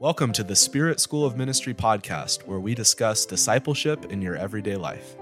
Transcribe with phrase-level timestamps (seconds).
[0.00, 4.76] Welcome to the Spirit School of Ministry podcast, where we discuss discipleship in your everyday
[4.76, 5.14] life.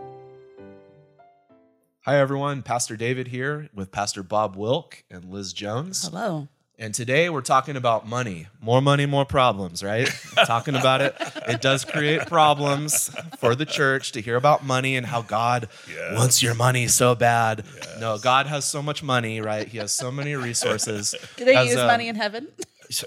[2.03, 2.62] Hi, everyone.
[2.62, 6.06] Pastor David here with Pastor Bob Wilk and Liz Jones.
[6.06, 6.46] Hello.
[6.79, 8.46] And today we're talking about money.
[8.61, 10.09] More money, more problems, right?
[10.46, 11.17] talking about it.
[11.49, 16.16] It does create problems for the church to hear about money and how God Yes.
[16.16, 17.65] wants your money so bad.
[17.98, 19.66] No, God has so much money, right?
[19.66, 21.16] He has so many resources.
[21.37, 22.47] Do they Has, use uh, money in heaven?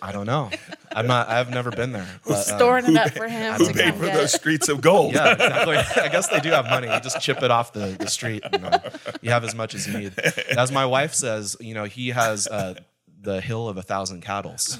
[0.01, 0.49] I don't know.
[0.91, 1.29] I'm not.
[1.29, 2.07] I've never been there.
[2.27, 4.13] but, um, Storing it up for him Who to paid come for get.
[4.15, 5.13] those streets of gold?
[5.13, 5.77] yeah, exactly.
[6.03, 6.87] I guess they do have money.
[6.87, 8.43] You just chip it off the, the street.
[8.51, 8.79] And, uh,
[9.21, 10.13] you have as much as you need.
[10.57, 12.75] As my wife says, you know, he has uh,
[13.21, 14.51] the hill of a thousand cattle.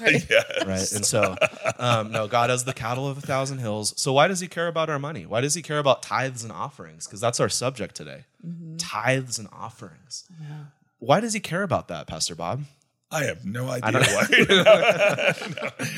[0.66, 0.92] Right.
[0.92, 1.36] And so,
[1.78, 3.94] um, no, God has the cattle of a thousand hills.
[3.96, 5.26] So why does he care about our money?
[5.26, 7.06] Why does he care about tithes and offerings?
[7.06, 8.24] Because that's our subject today
[8.78, 10.24] tithes and offerings.
[10.40, 10.46] Yeah.
[10.98, 12.62] Why does he care about that, Pastor Bob?
[13.12, 14.26] I have no idea why.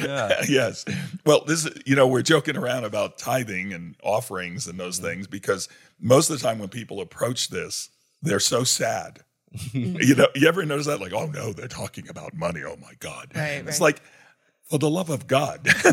[0.48, 0.84] yes.
[1.24, 5.06] Well, this is, you know, we're joking around about tithing and offerings and those mm-hmm.
[5.06, 5.68] things because
[6.00, 7.90] most of the time when people approach this,
[8.20, 9.20] they're so sad.
[9.72, 11.00] you know, you ever notice that?
[11.00, 12.62] Like, oh no, they're talking about money.
[12.66, 13.28] Oh my God.
[13.34, 13.80] Right, It's right.
[13.80, 14.02] like,
[14.74, 15.64] for the love of God.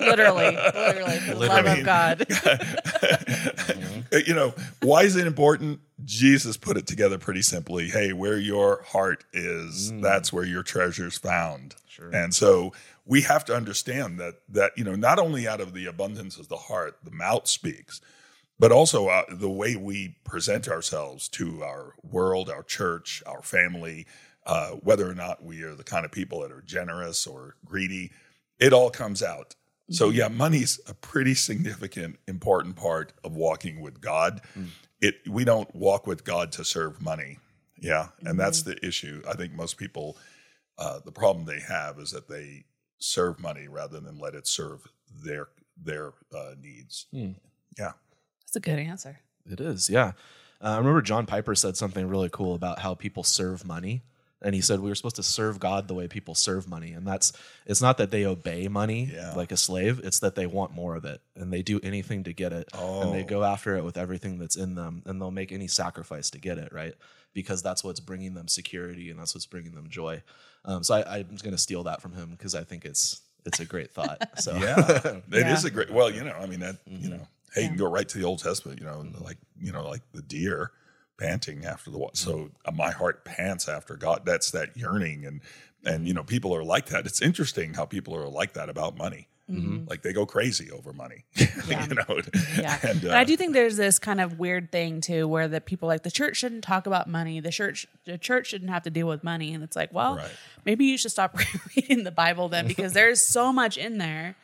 [0.00, 1.80] literally, literally, for the love Literally.
[1.80, 2.26] of God.
[4.26, 5.78] you know, why is it important?
[6.04, 7.88] Jesus put it together pretty simply.
[7.88, 11.76] Hey, where your heart is, that's where your treasure's found.
[12.12, 12.72] And so
[13.06, 16.48] we have to understand that that you know, not only out of the abundance of
[16.48, 18.00] the heart, the mouth speaks,
[18.58, 24.08] but also uh, the way we present ourselves to our world, our church, our family,
[24.46, 28.10] uh, whether or not we are the kind of people that are generous or greedy,
[28.58, 29.54] it all comes out.
[29.90, 34.40] So yeah, money's a pretty significant, important part of walking with God.
[35.00, 37.38] It we don't walk with God to serve money.
[37.78, 39.22] Yeah, and that's the issue.
[39.28, 40.16] I think most people,
[40.78, 42.64] uh, the problem they have is that they
[42.98, 44.86] serve money rather than let it serve
[45.24, 47.06] their their uh, needs.
[47.12, 47.32] Hmm.
[47.78, 47.92] Yeah.
[48.42, 49.18] That's a good answer.
[49.46, 50.12] It is, yeah.
[50.60, 54.02] Uh, I remember John Piper said something really cool about how people serve money.
[54.44, 56.92] And he said we were supposed to serve God the way people serve money.
[56.92, 57.32] And that's,
[57.64, 59.34] it's not that they obey money Yeah.
[59.34, 61.20] like a slave, it's that they want more of it.
[61.36, 62.68] And they do anything to get it.
[62.74, 63.26] And they Oh.
[63.26, 65.02] go after it with everything that's in them.
[65.06, 66.94] And they'll make any sacrifice to get it, right?
[67.34, 70.22] Because that's what's bringing them security and that's what's bringing them joy.
[70.64, 73.60] Um, so I, I'm going to steal that from him because I think it's, it's
[73.60, 74.18] a great thought.
[74.40, 74.76] So Yeah,
[75.32, 75.68] it is Yeah.
[75.68, 75.90] a great.
[75.92, 76.76] Well, you know, I mean that.
[76.86, 77.10] You Mm-hmm.
[77.10, 78.80] know, hey, you can go right to the Old Testament.
[78.80, 80.70] You know, like you know, like the deer
[81.18, 82.16] panting after the water.
[82.16, 82.46] So Mm-hmm.
[82.66, 84.22] uh, my heart pants after God.
[84.24, 85.40] That's that yearning, and
[85.84, 87.06] and you know, people are like that.
[87.06, 89.28] It's interesting how people are like that about money.
[89.48, 91.24] Like they go crazy over money.
[91.68, 91.86] Yeah.
[91.86, 92.20] you know.
[92.58, 92.78] Yeah.
[92.82, 95.60] And, And, uh, I do think there's this kind of weird thing too where the
[95.60, 97.38] people like the church shouldn't talk about money.
[97.40, 99.52] The church the church shouldn't have to deal with money.
[99.52, 100.30] And it's like, well, Right.
[100.64, 101.36] maybe you should stop
[101.76, 104.36] reading the Bible then because there's so much in there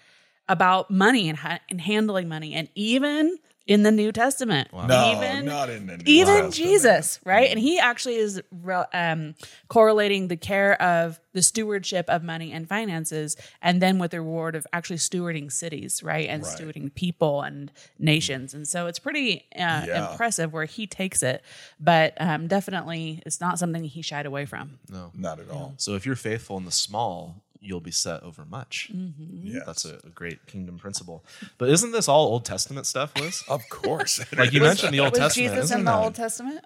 [0.47, 2.53] about money and, ha- and handling money.
[2.53, 6.55] And even in the New Testament, No, even not in the New even Testament.
[6.55, 7.51] Jesus, right?
[7.51, 9.35] And he actually is re- um,
[9.69, 14.57] correlating the care of the stewardship of money and finances, and then with the reward
[14.57, 16.51] of actually stewarding cities, right, and Right.
[16.59, 18.55] stewarding people and nations.
[18.55, 20.11] And so it's pretty uh, Yeah.
[20.13, 21.45] impressive where he takes it,
[21.79, 24.79] but um, definitely it's not something he shied away from.
[24.89, 25.75] No, not at all.
[25.77, 28.91] So if you're faithful in the small, you'll be set over much.
[28.95, 29.47] Mm-hmm.
[29.47, 29.63] Yes.
[29.67, 31.25] That's a, a great kingdom principle.
[31.59, 33.43] But isn't this all Old Testament stuff, Liz?
[33.49, 34.21] Of course.
[34.37, 35.51] Like you mentioned the Old Was Testament.
[35.51, 36.61] Jesus isn't in the that- Old Testament?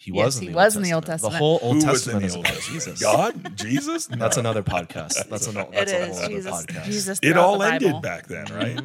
[0.00, 1.32] He Yes, was in he the was Old in the Old Testament.
[1.32, 2.82] The whole Old Who Testament is Old about Testament?
[2.84, 3.02] Jesus.
[3.02, 4.06] God, Jesus.
[4.12, 5.28] That's another podcast.
[5.28, 6.52] That's, an, that's it a is whole other Jesus.
[6.52, 6.84] podcast.
[6.84, 7.18] Jesus.
[7.20, 8.80] It all the ended back then, right?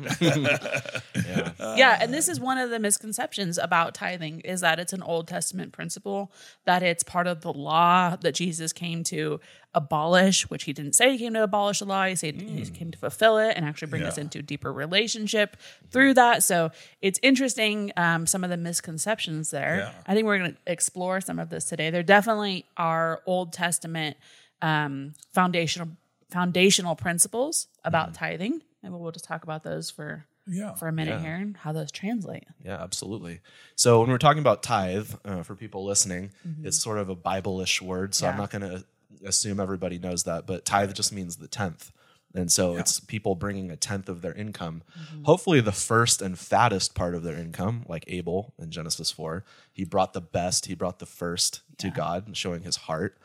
[1.16, 1.76] Yeah.
[1.76, 5.28] yeah and this is one of the misconceptions about tithing is that it's an old
[5.28, 6.32] testament principle
[6.66, 9.40] that it's part of the law that jesus came to
[9.76, 12.92] abolish which he didn't say he came to abolish the law he said he came
[12.92, 15.58] to fulfill it and actually bring us into a deeper relationship
[15.90, 16.70] through that so
[17.02, 19.92] it's interesting um, some of the misconceptions there Yeah.
[20.06, 24.16] i think we're going to explore some of this today there definitely are old testament
[24.62, 25.90] um, foundational
[26.30, 30.74] foundational principles about tithing and we'll just talk about those for Yeah.
[30.76, 31.22] for a minute Yeah.
[31.22, 32.44] here and how those translate.
[32.66, 33.40] Yeah, absolutely.
[33.76, 36.66] So when we're talking about tithe, uh, for people listening, Mm-hmm.
[36.68, 38.14] it's sort of a Bible-ish word.
[38.14, 38.84] So I'm not going to
[39.26, 41.92] assume everybody knows that, but tithe just means the tenth.
[42.36, 45.24] And so it's people bringing a tenth of their income, Mm-hmm.
[45.26, 49.44] hopefully the first and fattest part of their income, like Abel in Genesis 4.
[49.72, 53.18] He brought the best, he brought the first to God, showing his heart.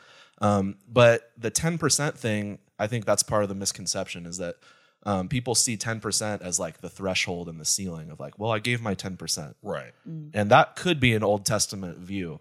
[0.42, 4.56] Um, but the 10% thing, I think that's part of the misconception is that
[5.04, 8.58] um, people see 10% as like the threshold and the ceiling of like, well, I
[8.58, 9.54] gave my 10%.
[9.62, 9.92] Right.
[10.04, 12.40] And that could be an Old Testament view.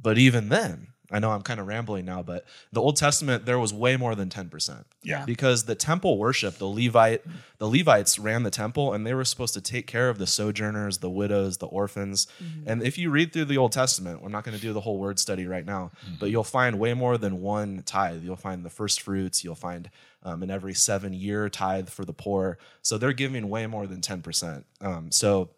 [0.00, 3.58] But even then, I know I'm kind of rambling now, but the Old Testament there
[3.58, 4.84] was way more than 10%.
[5.02, 5.24] Yeah.
[5.24, 7.22] Because the temple worship, the Levite,
[7.58, 10.98] the Levites ran the temple and they were supposed to take care of the sojourners,
[10.98, 12.26] the widows, the orphans.
[12.66, 14.98] And if you read through the Old Testament, we're not going to do the whole
[14.98, 18.22] word study right now, but you'll find way more than one tithe.
[18.24, 19.90] You'll find the first fruits, you'll find
[20.24, 22.58] um, in every seven year tithe for the poor.
[22.82, 24.64] So they're giving way more than 10%.
[24.80, 25.50] Um, so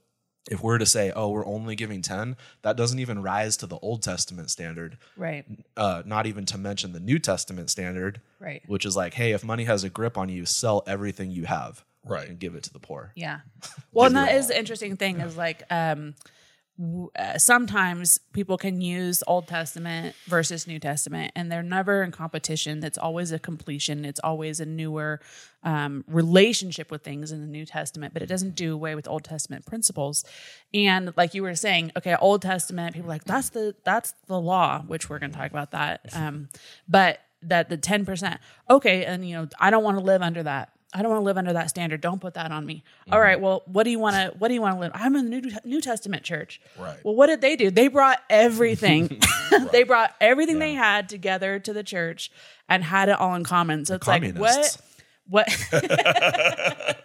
[0.51, 3.79] if we're to say, oh, we're only giving 10, that doesn't even rise to the
[3.79, 5.45] Old Testament standard, Right.
[5.77, 8.63] uh, not even to mention the New Testament standard, Right.
[8.67, 11.83] which is like, hey, if money has a grip on you, sell everything you have
[12.05, 12.29] Right.
[12.29, 13.13] and give it to the poor.
[13.15, 13.41] Yeah.
[13.93, 16.15] Well, and Give it that is the interesting thing is like um, w-
[17.39, 22.83] sometimes people can use Old Testament versus New Testament, and they're never in competition.
[22.83, 24.05] It's always a completion.
[24.05, 25.21] It's always a newer
[25.63, 29.25] um, relationship with things in the New Testament, but it doesn't do away with Old
[29.25, 30.25] Testament principles.
[30.73, 34.83] And like you were saying, okay, Old Testament, people like that's the that's the law,
[34.83, 36.01] which we're going to talk about that.
[36.13, 36.49] Um,
[36.89, 40.43] but that the ten percent, okay, and you know I don't want to live under
[40.43, 40.74] that.
[40.95, 42.01] I don't want to live under that standard.
[42.01, 42.85] Don't put that on me.
[43.03, 43.13] Mm-hmm.
[43.13, 43.41] All right.
[43.41, 44.33] Well, what do you want to?
[44.39, 44.93] What do you want to live?
[44.95, 46.61] I'm in the New, New Testament church.
[46.79, 46.97] Right.
[47.05, 47.71] Well, what did they do?
[47.71, 49.21] They brought everything.
[49.73, 52.31] they brought everything they had together to the church
[52.69, 53.85] and had it all in common.
[53.85, 54.79] So it's like what?
[55.27, 55.49] What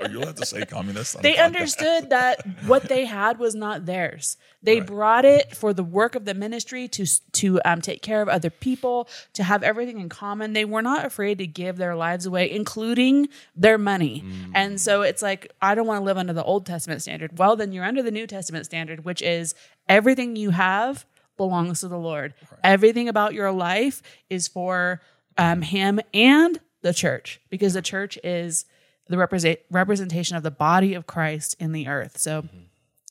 [0.01, 1.21] Are you allowed to say communist?
[1.21, 4.35] they understood that what they had was not theirs.
[4.61, 8.27] They brought it for the work of the ministry to to um, take care of
[8.27, 10.51] other people, to have everything in common.
[10.51, 14.25] They were not afraid to give their lives away, including their money.
[14.53, 17.37] And so it's like I don't want to live under the Old Testament standard.
[17.39, 19.55] Well, then you're under the New Testament standard, which is
[19.87, 21.05] everything you have
[21.37, 22.33] belongs to the Lord.
[22.65, 24.99] Everything about your life is for
[25.37, 28.65] um, Him and the church, because the church is
[29.07, 32.17] the represent representation of the body of Christ in the earth.
[32.17, 32.45] So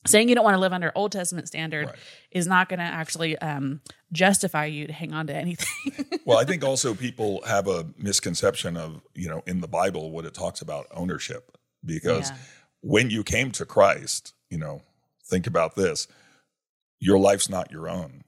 [0.06, 1.96] saying you don't want to live under Old Testament standard Right.
[2.30, 3.80] is not going to actually um,
[4.12, 6.04] justify you to hang on to anything.
[6.24, 10.24] well, I think also people have a misconception of, you know, in the Bible, what
[10.24, 11.56] it talks about ownership.
[11.84, 12.36] Because Yeah.
[12.80, 14.82] when you came to Christ, you know,
[15.26, 16.06] think about this
[17.00, 18.24] your life's not your own.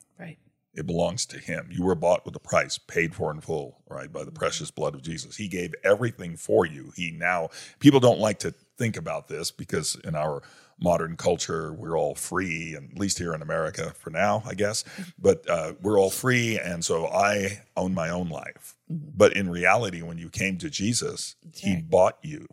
[0.75, 1.69] It belongs to Him.
[1.71, 4.37] You were bought with a price, paid for in full, right, by the mm-hmm.
[4.37, 5.37] precious blood of Jesus.
[5.37, 6.93] He gave everything for you.
[6.97, 7.49] He now,
[7.81, 10.43] people don't like to think about this because in our
[10.81, 14.83] modern culture, we're all free, and at least here in America for now, I guess.
[14.83, 15.03] Mm-hmm.
[15.19, 18.77] But uh, we're all free, and so I own my own life.
[18.91, 19.11] Mm-hmm.
[19.17, 21.91] But in reality, when you came to Jesus, He right.
[21.91, 22.47] bought you.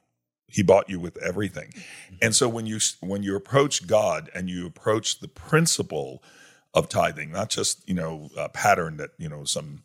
[0.49, 1.73] He bought you with everything,
[2.21, 6.23] and so when you when you approach God and you approach the principle
[6.73, 9.81] of tithing, not just you know a pattern that you know some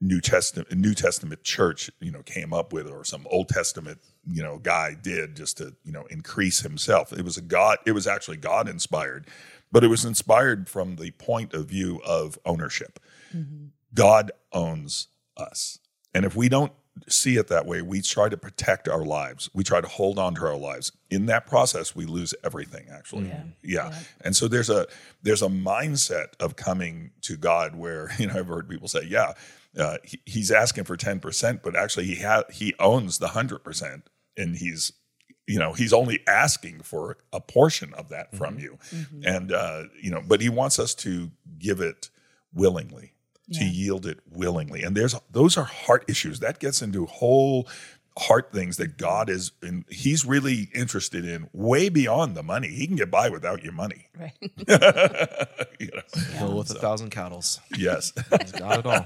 [0.00, 4.42] New Testament New Testament church you know came up with or some Old Testament you
[4.42, 7.12] know guy did just to you know increase himself.
[7.12, 7.78] It was a God.
[7.86, 9.26] It was actually God inspired,
[9.72, 12.98] but it was inspired from the point of view of ownership.
[13.34, 13.66] Mm-hmm.
[13.94, 15.78] God owns us,
[16.12, 16.72] and if we don't
[17.08, 19.50] see it that way, we try to protect our lives.
[19.52, 20.92] We try to hold on to our lives.
[21.10, 22.86] In that process, we lose everything.
[22.90, 23.42] Actually, Yeah.
[23.62, 23.88] yeah.
[23.90, 23.98] Yeah.
[24.22, 24.86] And so there's a
[25.22, 29.32] there's a mindset of coming to God where you know I've heard people say, yeah,
[29.78, 33.64] uh, he, he's asking for ten percent, but actually he ha- he owns the hundred
[33.64, 34.92] percent, and he's
[35.46, 38.78] you know he's only asking for a portion of that from you,
[39.24, 42.08] and uh, you know, but he wants us to give it
[42.52, 43.13] willingly.
[43.52, 43.70] To Yeah.
[43.70, 47.68] yield it willingly, and there's those are heart issues that gets into whole
[48.16, 52.68] heart things that God is, and He's really interested in way beyond the money.
[52.68, 54.06] He can get by without your money.
[54.18, 54.32] Right.
[55.80, 56.02] You know?
[56.38, 57.60] Fill with a thousand cattles.
[57.76, 58.12] Yes.
[58.40, 59.04] He's got it all.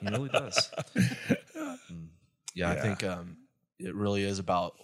[0.00, 0.70] he really does.
[0.96, 2.06] Mm.
[2.54, 3.36] Yeah, I think um,
[3.78, 4.74] it really is about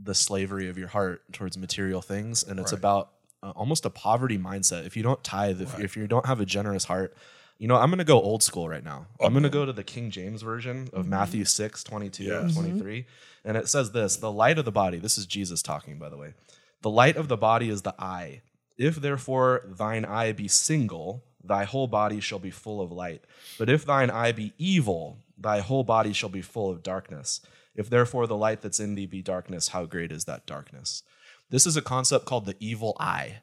[0.00, 2.78] the slavery of your heart towards material things, and it's Right.
[2.78, 3.10] about
[3.42, 4.86] uh, almost a poverty mindset.
[4.86, 5.84] If you don't tithe, if, Right.
[5.84, 7.14] if you don't have a generous heart,
[7.58, 9.06] you know, I'm going to go old school right now.
[9.20, 11.10] I'm going to go to the King James version of mm-hmm.
[11.10, 12.52] Matthew 6, 22 and Yes.
[12.52, 12.66] Mm-hmm.
[12.66, 13.06] 23.
[13.44, 16.16] And it says this The light of the body, this is Jesus talking, by the
[16.16, 16.34] way.
[16.82, 18.42] The light of the body is the eye.
[18.76, 23.24] If therefore thine eye be single, thy whole body shall be full of light.
[23.58, 27.40] But if thine eye be evil, thy whole body shall be full of darkness.
[27.74, 31.02] If therefore the light that's in thee be darkness, how great is that darkness?
[31.50, 33.40] This is a concept called the evil eye.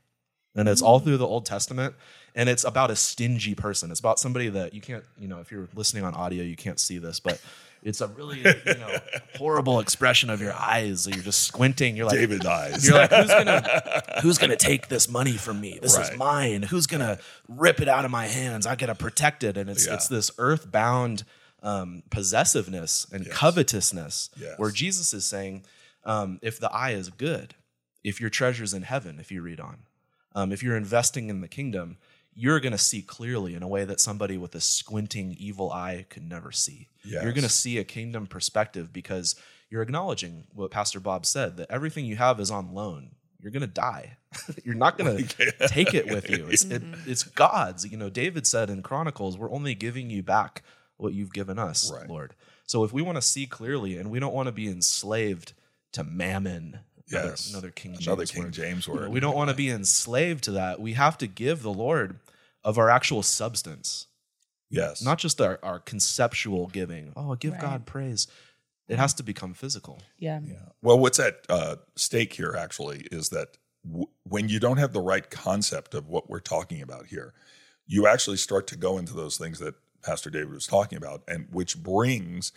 [0.56, 1.96] And it's all through the Old Testament.
[2.36, 3.92] And it's about a stingy person.
[3.92, 6.80] It's about somebody that you can't, you know, if you're listening on audio, you can't
[6.80, 7.42] see this, but
[7.84, 8.96] it's a really, you know,
[9.36, 11.08] horrible expression of your eyes.
[11.08, 11.98] You're just squinting.
[11.98, 12.86] You're like, David eyes.
[12.88, 15.80] you're like, who's gonna who's gonna take this money from me?
[15.82, 16.62] This is mine.
[16.64, 17.18] Who's gonna
[17.50, 18.66] rip it out of my hands?
[18.66, 19.58] I gotta protect it.
[19.58, 19.96] And it's Yeah.
[19.96, 21.24] it's this earthbound
[21.64, 24.58] um, possessiveness and covetousness Yes.
[24.58, 25.64] where Jesus is saying,
[26.06, 27.56] um, if the eye is good,
[28.04, 29.78] if your treasure's in heaven, if you read on,
[30.34, 31.98] um, if you're investing in the kingdom,
[32.34, 36.06] you're going to see clearly in a way that somebody with a squinting evil eye
[36.10, 36.88] could never see.
[37.24, 39.36] You're going to see a kingdom perspective because
[39.70, 43.12] you're acknowledging what Pastor Bob said that everything you have is on loan.
[43.40, 44.18] You're going to die.
[44.64, 46.48] you're not going to take it with you.
[46.50, 47.86] It's, it, it's God's.
[47.86, 50.64] You know, David said in Chronicles, we're only giving you back
[50.98, 52.08] what you've given us, Right.
[52.08, 52.36] Lord.
[52.66, 55.54] So if we want to see clearly and we don't want to be enslaved
[55.94, 56.80] to mammon,
[57.12, 57.50] Yes.
[57.52, 58.54] another King James Another King word.
[58.54, 60.80] James You know, we don't want to be enslaved to that.
[60.80, 62.20] We have to give the Lord
[62.64, 64.08] of our actual substance,
[64.70, 65.02] Yes.
[65.04, 67.14] not just our, our conceptual giving.
[67.16, 67.62] Oh, give Right.
[67.62, 68.28] God praise.
[68.88, 70.02] It has to become physical.
[70.18, 70.42] Yeah.
[70.82, 75.00] Well, what's at uh, stake here actually is that w- when you don't have the
[75.02, 77.34] right concept of what we're talking about here,
[77.88, 81.48] you actually start to go into those things that Pastor David was talking about, and
[81.52, 82.52] which brings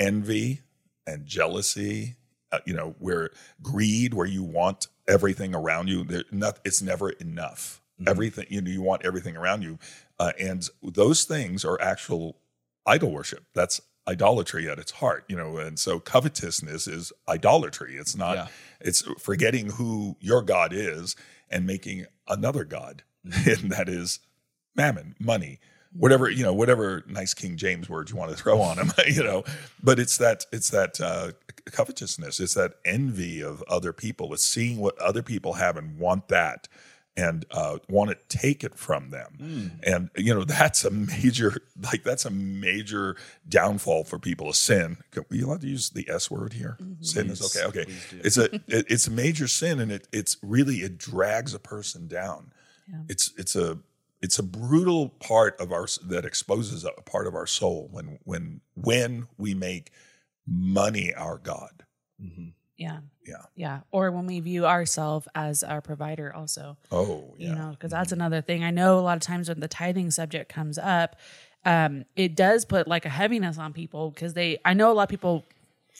[0.00, 0.62] envy
[1.06, 2.16] and jealousy.
[2.50, 3.30] Uh, you know, where
[3.62, 6.02] greed, where you want everything around you.
[6.04, 7.82] There, not, it's never enough.
[8.06, 9.78] Everything you know, you want everything around you,
[10.20, 12.36] uh, and those things are actual
[12.86, 13.44] idol worship.
[13.54, 15.58] That's idolatry at its heart, you know.
[15.58, 17.96] And so covetousness is idolatry.
[17.96, 18.36] It's not.
[18.36, 18.46] Yeah.
[18.80, 21.16] It's forgetting who your God is
[21.50, 24.20] and making another God, and that is
[24.76, 25.58] mammon, money,
[25.92, 29.22] whatever you know, whatever nice King James word you want to throw on him, you
[29.22, 29.44] know.
[29.82, 31.32] But it's that it's that uh,
[31.66, 32.40] covetousness.
[32.40, 34.32] It's that envy of other people.
[34.34, 36.68] It's seeing what other people have and want that.
[37.16, 39.38] And uh, want to take it from them,
[39.82, 43.16] and you know that's a major, like that's a major
[43.48, 44.48] downfall for people.
[44.48, 44.98] A sin.
[45.16, 46.78] Are you allowed to use the S word here?
[47.00, 47.80] Sin is okay.
[47.80, 51.58] Okay, it's a it, it's a major sin, and it it's really it drags a
[51.58, 52.52] person down.
[53.08, 53.78] It's it's a
[54.20, 58.60] it's a brutal part of our that exposes a part of our soul when when
[58.74, 59.90] when we make
[60.46, 61.84] money our god.
[62.76, 63.00] Yeah.
[63.26, 63.42] Yeah.
[63.56, 63.80] Yeah.
[63.90, 66.76] Or when we view ourselves as our provider, also.
[66.92, 67.48] Oh yeah.
[67.48, 70.10] you know because that's another thing i know a lot of times when the tithing
[70.10, 71.16] subject comes up
[71.64, 75.02] um, it does put like a heaviness on people because they i know a lot
[75.02, 75.44] of people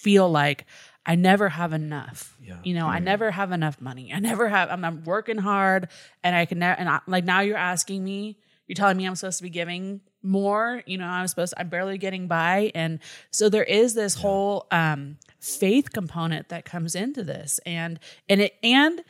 [0.02, 0.64] feel like
[1.06, 2.36] i never have enough.
[2.42, 2.58] Yeah.
[2.62, 4.12] you know i never have enough money.
[4.12, 5.88] I never have i'm, I'm working hard
[6.22, 9.14] and i can never and I, like now you're asking me you're telling me i'm
[9.16, 10.82] supposed to be giving more?
[10.86, 12.72] You know i'm supposed To, i'm barely getting by.
[12.74, 12.98] And
[13.30, 17.60] so there is this whole um faith component that comes into this.
[17.64, 19.02] And and it and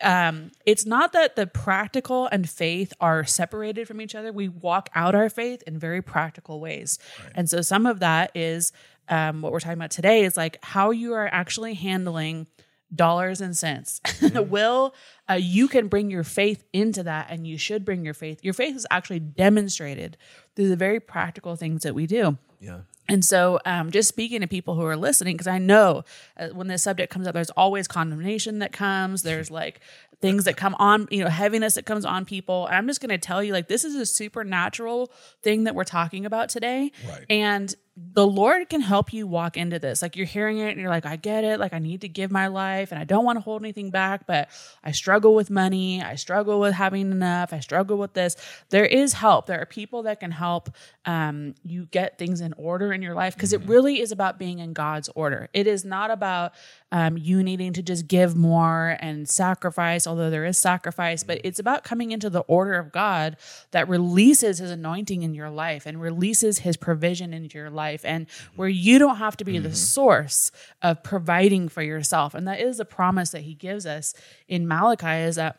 [0.00, 4.32] um, it's not that the practical and faith are separated from each other.
[4.32, 6.98] We walk out our faith in very practical ways.
[7.34, 8.72] And so some of that is
[9.08, 12.46] um, what we're talking about today is like how you are actually handling
[12.94, 14.00] dollars and cents.
[14.34, 14.94] Will
[15.28, 18.40] uh, you can bring your faith into that and you should bring your faith.
[18.42, 20.16] Your faith is actually demonstrated
[20.56, 22.38] through the very practical things that we do.
[22.60, 22.80] Yeah.
[23.10, 26.04] And so, um, just speaking to people who are listening, because I know
[26.36, 29.22] uh, when this subject comes up, there's always condemnation that comes.
[29.22, 29.80] There's like
[30.20, 32.66] things that come on, you know, heaviness that comes on people.
[32.66, 35.10] And I'm just going to tell you, like, this is a supernatural
[35.42, 36.92] thing that we're talking about today.
[37.08, 37.24] Right.
[37.30, 37.74] And
[38.12, 40.02] the Lord can help you walk into this.
[40.02, 41.58] Like, you're hearing it and you're like, I get it.
[41.58, 44.26] Like, I need to give my life and I don't want to hold anything back,
[44.26, 44.48] but
[44.84, 46.02] I struggle with money.
[46.02, 47.52] I struggle with having enough.
[47.52, 48.36] I struggle with this.
[48.70, 49.46] There is help.
[49.46, 50.70] There are people that can help
[51.06, 54.58] um, you get things in order in your life because it really is about being
[54.60, 55.48] in God's order.
[55.52, 56.52] It is not about
[56.90, 61.58] um, you needing to just give more and sacrifice, although there is sacrifice, but it's
[61.58, 63.36] about coming into the order of God
[63.72, 68.26] that releases his anointing in your life and releases his provision into your life, and
[68.56, 70.50] where you don't have to be the source
[70.82, 72.34] of providing for yourself.
[72.34, 74.14] And that is a promise that he gives us
[74.46, 75.58] in Malachi is that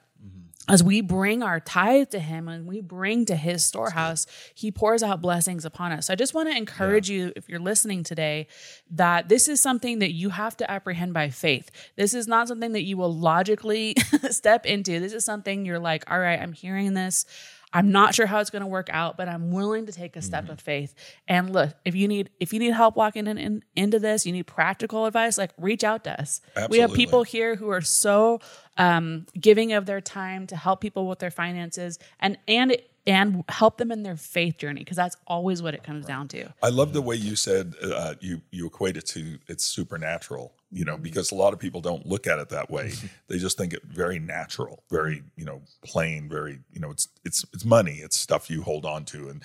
[0.70, 5.02] as we bring our tithe to him and we bring to his storehouse, he pours
[5.02, 6.08] out blessings upon us.
[6.08, 8.48] So I just want to encourage you, if you're listening today,
[8.92, 11.72] that this is something that you have to apprehend by faith.
[11.96, 13.96] This is not something that you will logically
[14.30, 15.00] step into.
[15.00, 17.26] This is something you're like, all right, I'm hearing this.
[17.72, 20.22] I'm not sure how it's going to work out, but I'm willing to take a
[20.22, 20.96] step of faith.
[21.28, 24.32] And look, if you need if you need help walking in, in- into this, you
[24.32, 26.42] need practical advice, like reach out to us.
[26.70, 28.40] We have people here who are so
[28.78, 33.78] um, giving of their time to help people with their finances and and and help
[33.78, 36.54] them in their faith journey because that's always what it comes down to.
[36.62, 40.54] I love the way you said uh, you you equate it to it's supernatural.
[40.72, 42.94] You know, because a lot of people don't look at it that way.
[43.28, 47.46] they just think it very natural, very you know plain, very you know it's it's
[47.54, 49.42] it's money, it's stuff you hold on to, and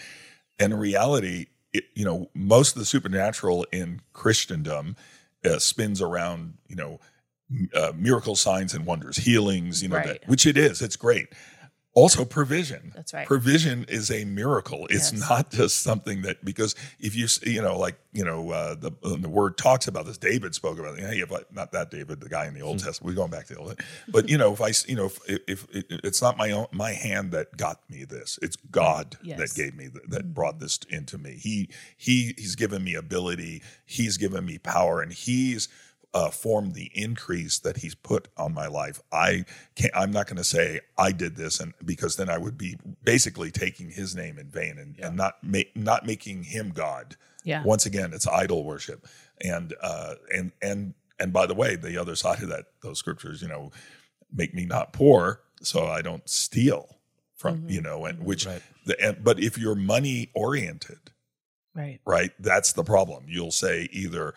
[0.59, 4.97] and in reality, it, you know most of the supernatural in Christendom
[5.45, 7.01] uh, spins around you know
[7.75, 10.07] uh, miracle signs and wonders, healings, you know, Right.
[10.07, 10.83] that, which it is.
[10.83, 11.29] It's great.
[11.95, 12.93] Also provision.
[12.95, 13.27] That's right.
[13.27, 14.87] provision is a miracle.
[14.91, 15.29] It's Yes.
[15.31, 18.91] not just something that because if you s- you know like you know uh, the
[19.05, 20.19] uh, the word talks about this.
[20.19, 21.05] David spoke about it.
[21.05, 22.87] Hey if I, not that david the guy in the old Hmm.
[22.87, 25.19] testament we're going back to the old but you know if I you know if,
[25.49, 28.39] if, if it's not my own my hand that got me this.
[28.43, 29.39] It's god Yes.
[29.39, 31.39] that gave me th- that brought this into me.
[31.41, 33.63] He he he's given me ability.
[33.85, 35.01] He's given me power.
[35.01, 35.69] And he's
[36.15, 39.01] uh, formed the increase that he's put on my life.
[39.13, 39.45] I
[39.75, 39.93] can't.
[39.95, 43.51] I'm not going to say I did this, and because then I would be basically
[43.51, 47.17] taking his name in vain and, and not make not making him God.
[47.43, 47.63] Yeah.
[47.65, 49.07] Once again, it's idol worship,
[49.43, 53.43] and uh, and and and by the way, the other side of that, those scriptures,
[53.43, 53.73] you know,
[54.33, 56.97] make me not poor, so I don't steal
[57.35, 58.63] from you know, and which Right.
[58.87, 61.11] the and, but if you're money oriented,
[61.75, 62.01] Right.
[62.07, 62.31] right?
[62.39, 63.25] That's the problem.
[63.27, 64.35] You'll say either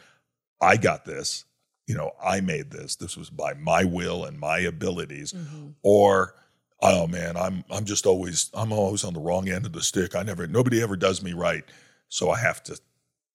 [0.59, 1.45] I got this,
[1.87, 2.95] you know, I made this.
[2.95, 5.69] This was by my will and my abilities, Mm-hmm.
[5.81, 6.35] or
[6.81, 10.15] oh man, I'm I'm just always I'm always on the wrong end of the stick.
[10.15, 11.63] I never nobody ever does me right,
[12.09, 12.77] so I have to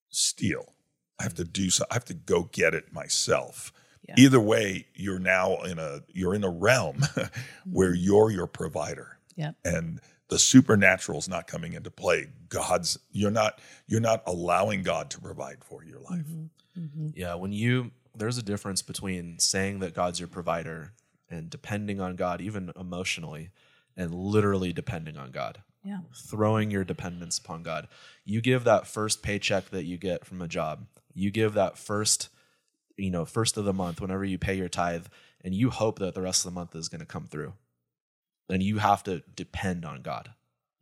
[0.09, 0.73] steal.
[1.19, 1.85] I have to do so.
[1.91, 3.71] I have to go get it myself.
[4.07, 4.15] Yeah.
[4.17, 7.01] Either way, you're now in a you're in a realm
[7.71, 9.55] where you're your provider Yep.
[9.65, 15.09] and the supernatural is not coming into play god's you're not you're not allowing god
[15.11, 16.25] to provide for your life
[16.77, 17.09] Mm-hmm.
[17.15, 20.93] Yeah, when you there's a difference between saying that God's your provider
[21.29, 23.49] and depending on God, even emotionally,
[23.97, 25.61] and literally depending on God.
[25.83, 25.99] Yeah.
[26.15, 27.87] Throwing your dependence upon God.
[28.23, 30.85] You give that first paycheck that you get from a job.
[31.13, 32.29] You give that first,
[32.95, 35.07] you know, first of the month whenever you pay your tithe,
[35.43, 37.53] and you hope that the rest of the month is going to come through.
[38.49, 40.31] And you have to depend on God.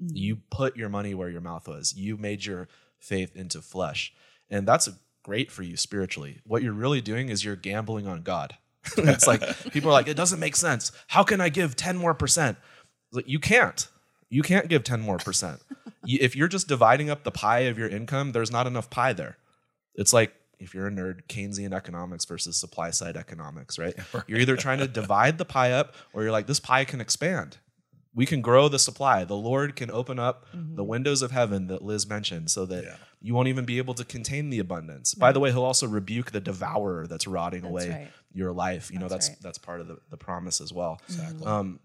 [0.02, 0.12] Mm.
[0.14, 1.96] You put your money where your mouth was.
[1.96, 2.68] You made your
[3.00, 4.14] faith into flesh.
[4.52, 4.90] And that's
[5.24, 6.40] great for you spiritually.
[6.46, 8.58] What you're really doing is you're gambling on God.
[8.98, 10.92] it's like people are like, it doesn't make sense.
[11.08, 12.58] How can I give 10 more percent?
[13.12, 13.88] Like, You can't.
[14.30, 15.60] You can't give 10 more percent.
[16.06, 19.38] If you're just dividing up the pie of your income, there's not enough pie there.
[19.94, 23.96] It's like if you're a nerd, Keynesian economics versus supply side economics, right?
[24.28, 27.58] You're either trying to divide the pie up or you're like, this pie can expand.
[28.14, 29.24] We can grow the supply.
[29.24, 32.96] The Lord can open up the windows of heaven that Liz mentioned so that Yeah.
[33.22, 35.14] you won't even be able to contain the abundance.
[35.14, 38.12] By the way, he'll also rebuke the devourer that's rotting away right.
[38.34, 38.92] your life.
[38.92, 39.44] You know, That's that's right.
[39.44, 41.00] that's part of the, the promise as well.
[41.08, 41.80] exactly Um,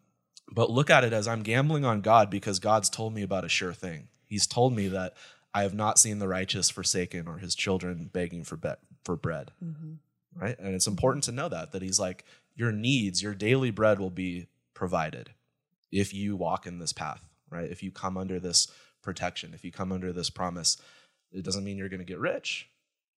[0.53, 3.48] but look at it as I'm gambling on God because God's told me about a
[3.48, 4.09] sure thing.
[4.24, 5.14] He's told me that
[5.55, 8.70] I have not seen the righteous forsaken or his children begging for be-
[9.05, 9.53] for bread.
[10.35, 10.59] Right?
[10.59, 12.24] And it's important to know that that he's like
[12.55, 15.31] your needs, your daily bread will be provided
[15.92, 17.70] if you walk in this path, right?
[17.70, 18.68] If you come under this
[19.03, 20.77] protection, if you come under this promise,
[21.33, 22.68] it doesn't mean you're going to get rich.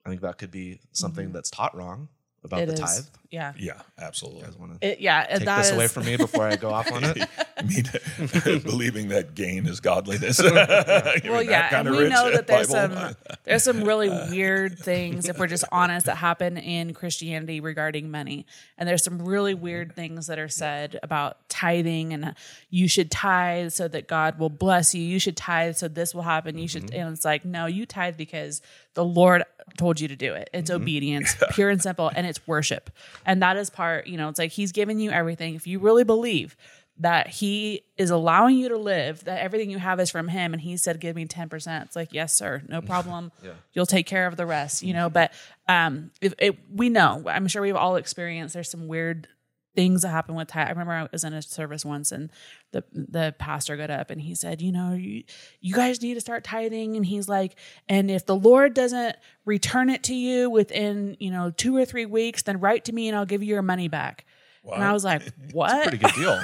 [0.06, 1.34] I think that could be something mm-hmm.
[1.34, 2.10] that's taught wrong
[2.44, 2.80] about It the is.
[2.80, 3.06] tithe.
[3.32, 3.54] Yeah.
[3.58, 5.26] yeah absolutely You guys want to yeah.
[5.26, 7.30] take that this away from me before I go off on it?
[7.58, 7.84] I mean,
[8.64, 10.42] believing that gain is godliness.
[10.44, 15.48] well, yeah, and we know that there's some there's some really weird things, if we're
[15.48, 18.46] just honest, that happen in Christianity regarding money,
[18.78, 22.34] and there's some really weird things that are said about tithing, and
[22.70, 25.02] you should tithe so that God will bless you.
[25.04, 26.58] You should tithe so this will happen.
[26.58, 27.02] You should, mm-hmm.
[27.02, 28.62] and it's like, no, you tithe because
[28.94, 29.44] the Lord
[29.78, 30.50] told you to do it.
[30.54, 32.90] It's obedience, pure and simple, and it's worship,
[33.26, 34.08] and that is part.
[34.08, 35.56] You know, it's like He's given you everything.
[35.56, 36.56] If you really believe
[37.02, 40.52] that he is allowing you to live, that everything you have is from him.
[40.52, 41.84] And he said, give me 10%.
[41.86, 43.32] It's like, yes, sir, no problem.
[43.42, 43.52] yeah.
[43.74, 45.32] You'll take care of the rest, you know, but,
[45.70, 49.30] um, if it, we know, I'm sure we've all experienced, there's some weird
[49.76, 50.68] things that happen with tithe.
[50.68, 52.32] I remember I was in a service once and
[52.72, 55.24] the, the pastor got up and he said, you know, you,
[55.62, 56.96] you guys need to start tithing.
[56.96, 57.56] And he's like,
[57.88, 62.06] and if the Lord doesn't return it to you within, you know, two or three
[62.06, 64.26] weeks, then write to me and I'll give you your money back.
[64.72, 65.84] And I was like, what?
[65.88, 66.40] Pretty good deal.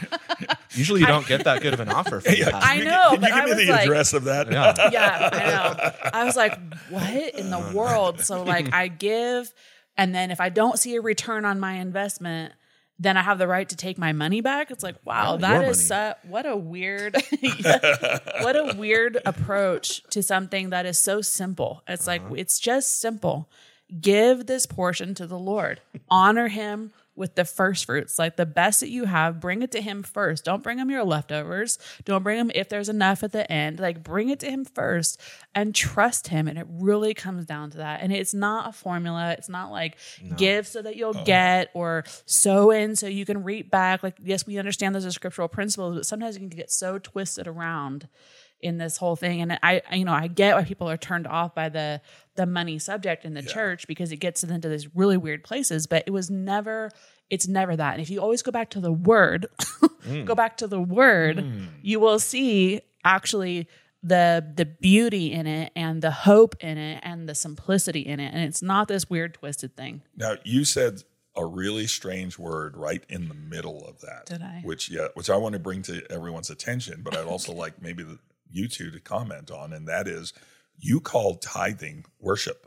[0.72, 2.62] Usually you don't get that good of an offer from Yeah, the can.
[2.62, 4.50] I you- know, Can but you I give me the like- address of that?
[4.50, 4.74] Yeah.
[4.90, 6.10] yeah, I know.
[6.12, 6.58] I was like,
[6.90, 7.72] what in the uh.
[7.72, 8.20] world?
[8.20, 9.52] So like I give
[9.96, 12.54] and then if I don't see a return on my investment,
[12.98, 14.70] then I have the right to take my money back.
[14.70, 15.92] It's like, wow, that your is
[16.24, 17.16] what a weird
[18.40, 21.82] what a weird approach to something that is so simple.
[21.88, 22.34] It's like uh-huh.
[22.36, 23.48] it's just simple.
[24.00, 25.80] Give this portion to the Lord.
[26.08, 29.82] Honor him with the first fruits, like the best that you have, bring it to
[29.82, 30.44] him first.
[30.44, 31.78] Don't bring him your leftovers.
[32.04, 33.78] Don't bring him if there's enough at the end.
[33.78, 35.20] Like bring it to him first
[35.54, 36.48] and trust him.
[36.48, 38.00] And it really comes down to that.
[38.00, 39.32] And it's not a formula.
[39.32, 39.98] It's not like
[40.36, 41.24] give so that you'll uh-uh.
[41.24, 44.02] get or sow in so you can reap back.
[44.02, 47.46] Like, yes, we understand those are scriptural principles, but sometimes you can get so twisted
[47.46, 48.08] around
[48.62, 49.42] in this whole thing.
[49.42, 52.00] And I, you know, I get why people are turned off by the
[52.34, 55.86] the money subject in the church because it gets into these really weird places.
[55.86, 56.90] But it was never,
[57.30, 57.94] it's never that.
[57.94, 59.46] And if you always go back to the word,
[60.06, 60.24] mm.
[60.24, 61.68] go back to the word, mm.
[61.82, 63.68] you will see actually
[64.04, 68.32] the the beauty in it and the hope in it and the simplicity in it.
[68.34, 70.02] And it's not this weird twisted thing.
[70.16, 71.02] Now you said
[71.36, 74.26] a really strange word right in the middle of that.
[74.26, 74.60] Did I?
[74.64, 78.02] Which yeah, which I want to bring to everyone's attention, but I'd also like maybe
[78.02, 78.18] the,
[78.50, 80.32] you two to comment on, and that is
[80.82, 82.66] you called tithing worship.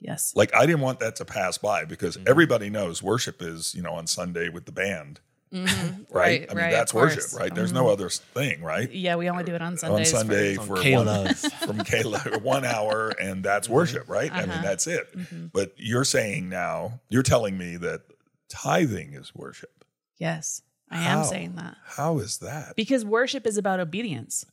[0.00, 0.32] Yes.
[0.34, 3.92] Like I didn't want that to pass by because everybody knows worship is you know
[3.92, 5.20] on Sunday with the band,
[5.52, 6.06] Mhm.
[6.10, 6.46] right?
[6.50, 7.16] I mean right, that's of course.
[7.16, 7.54] worship, right?
[7.54, 8.90] There's no other thing, right?
[8.90, 10.10] Yeah, we only do it on on Sundays.
[10.10, 11.24] for- Sunday on for, Kayla.
[11.26, 11.34] one,
[11.66, 14.32] from Kayla one hour, and that's worship, right?
[14.32, 14.62] I mean, Uh-huh.
[14.62, 15.14] that's it.
[15.14, 15.46] Mm-hmm.
[15.52, 18.02] But you're saying now, you're telling me that
[18.48, 19.84] tithing is worship.
[20.16, 21.76] yes, I am saying that.
[21.84, 22.74] How is that?
[22.74, 24.44] Because worship is about obedience.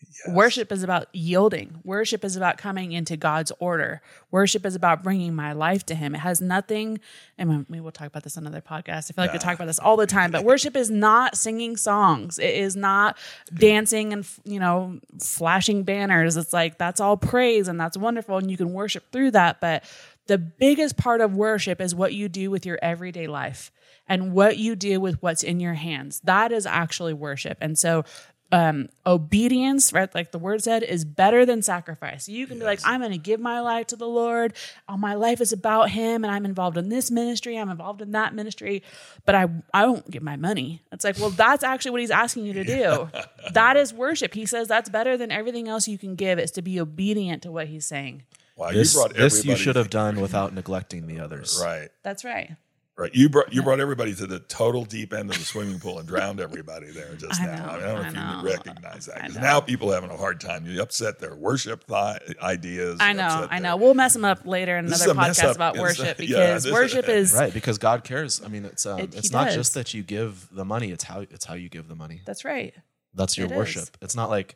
[0.00, 0.34] Yes.
[0.34, 1.80] Worship is about yielding.
[1.84, 4.00] Worship is about coming into God's order.
[4.30, 6.14] Worship is about bringing my life to Him.
[6.14, 7.00] It has nothing,
[7.36, 9.10] and we will talk about this on another podcast.
[9.10, 11.76] I feel like we talk about this all the time, but worship is not singing
[11.76, 12.38] songs.
[12.38, 13.18] It is not
[13.52, 16.36] dancing and, you know, flashing banners.
[16.36, 19.60] It's like that's all praise and that's wonderful, and you can worship through that.
[19.60, 19.84] But
[20.26, 23.72] the biggest part of worship is what you do with your everyday life
[24.06, 26.20] and what you do with what's in your hands.
[26.24, 27.58] That is actually worship.
[27.60, 28.04] And so
[28.50, 30.12] um obedience right?
[30.14, 32.28] Like the word said is better than sacrifice.
[32.28, 34.54] You can be like i'm going to give my life to the lord.
[34.88, 38.12] All my life is about him and i'm involved in this ministry i'm involved in
[38.12, 38.82] that ministry
[39.26, 40.80] but i i won't give my money.
[40.92, 43.10] It's like well that's actually what he's asking you to do.
[43.52, 44.34] That is worship.
[44.34, 47.52] He says that's better than everything else you can give is to be obedient to
[47.52, 48.24] what he's saying.
[48.56, 51.60] Wow, This, you brought this you should have done without neglecting the others.
[51.62, 52.56] right, that's right
[52.98, 53.14] right.
[53.14, 56.06] You brought you brought everybody to the total deep end of the swimming pool and
[56.06, 57.56] drowned everybody there just I now.
[57.66, 58.40] know, I, mean, I don't know I if know.
[58.50, 60.66] you recognize that because now people are having a hard time.
[60.66, 62.98] You upset their worship th- ideas.
[63.00, 65.56] i know upset i their- know we'll mess them up later in another podcast up.
[65.56, 68.42] about worship yeah, because this- worship is Right, because God cares.
[68.44, 69.54] I mean, it's um, It- it's not does.
[69.54, 72.20] just that you give the money; it's how it's how you give the money.
[72.26, 72.74] that's right
[73.14, 73.56] That's your It is.
[73.56, 73.96] worship.
[74.02, 74.54] It's not like,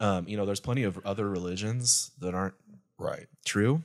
[0.00, 2.54] um, you know, there's plenty of other religions that aren't
[2.98, 3.26] Right.
[3.44, 3.82] true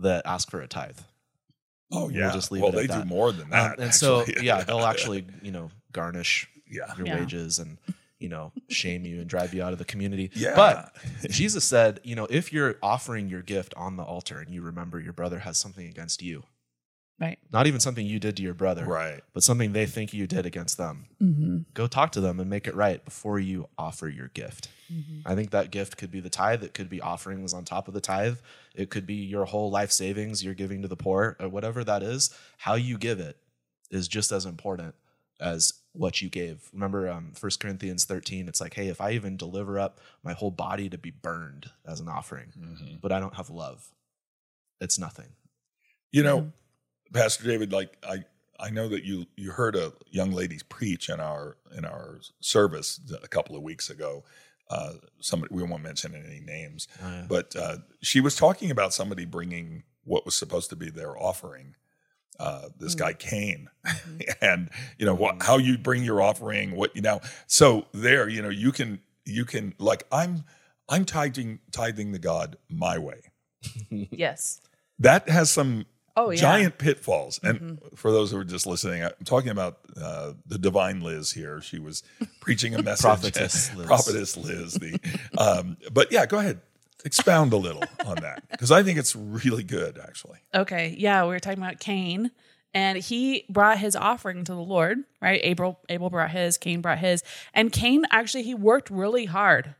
[0.00, 0.98] that ask for a tithe.
[1.94, 2.32] Oh We'll yeah.
[2.32, 3.02] just leave well, it at they that.
[3.04, 3.78] do more than Um, that.
[3.78, 6.94] and so, yeah, they'll actually, you know, garnish yeah.
[6.96, 7.20] your Yeah.
[7.20, 7.78] wages and
[8.18, 10.30] you know shame you and drive you out of the community.
[10.34, 10.54] Yeah.
[10.56, 10.96] But
[11.30, 14.98] Jesus said, you know, if you're offering your gift on the altar and you remember
[15.00, 16.44] your brother has something against you,
[17.20, 19.20] right not even something you did to your brother, Right.
[19.32, 21.58] but something they think you did against them, mm-hmm.
[21.72, 24.68] go talk to them and make it right before you offer your gift.
[25.26, 26.62] I think that gift could be the tithe.
[26.62, 28.36] It could be offerings on top of the tithe.
[28.76, 32.02] It could be your whole life savings you're giving to the poor, or whatever that
[32.02, 32.30] is.
[32.58, 33.36] How you give it
[33.90, 34.94] is just as important
[35.40, 36.68] as what you gave.
[36.72, 40.50] Remember, um, 1 Corinthians 13, it's like, hey, if I even deliver up my whole
[40.52, 43.00] body to be burned as an offering, Mhm.
[43.00, 43.88] but I don't have love,
[44.80, 45.30] it's nothing.
[46.12, 46.52] You know,
[47.14, 48.24] Pastor David, like I,
[48.60, 53.00] I know that you you heard a young lady preach in our in our service
[53.22, 54.24] a couple of weeks ago.
[54.70, 57.26] Uh, somebody we won't mention any names, Oh, yeah.
[57.28, 61.74] but uh, she was talking about somebody bringing what was supposed to be their offering.
[62.40, 63.68] Uh, this guy Cain,
[64.40, 67.20] and you know what, how you bring your offering, what you know.
[67.46, 70.44] So there, you know, you can you can like I'm
[70.88, 73.20] I'm tithing tithing to God my way.
[73.90, 74.60] yes
[74.98, 75.84] That has some
[76.16, 77.40] oh yeah giant pitfalls.
[77.42, 81.60] And for those who are just listening, I'm talking about uh, the divine Liz here.
[81.60, 82.02] She was
[82.40, 83.02] preaching a message.
[83.02, 83.86] Prophetess Liz.
[83.86, 84.74] Prophetess Liz.
[84.74, 84.98] The,
[85.38, 86.60] um, but yeah, go ahead.
[87.04, 90.38] Expound a little on that because I think it's really good, actually.
[90.54, 92.30] Okay, yeah, we were talking about Cain,
[92.72, 95.00] and he brought his offering to the Lord.
[95.20, 97.22] Right, Abel Abel brought his, Cain brought his,
[97.52, 99.74] and Cain actually he worked really hard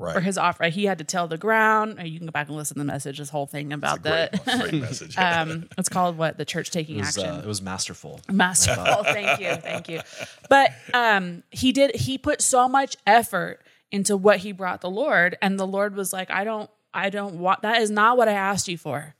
[0.00, 0.14] Right.
[0.14, 0.64] for his offer.
[0.64, 1.98] He had to tell the ground.
[2.02, 3.18] You can go back and listen to the message.
[3.18, 5.16] This whole thing about great, the great message.
[5.18, 7.34] um, it's called what the church taking It was, action.
[7.34, 8.20] uh, it was masterful.
[8.30, 8.84] Masterful.
[9.04, 9.54] Thank you.
[9.56, 10.00] Thank you.
[10.48, 13.60] But um he did he put so much effort
[13.92, 17.34] into what he brought the Lord and the Lord was like, I don't I don't
[17.36, 19.14] want that is not what I asked you for.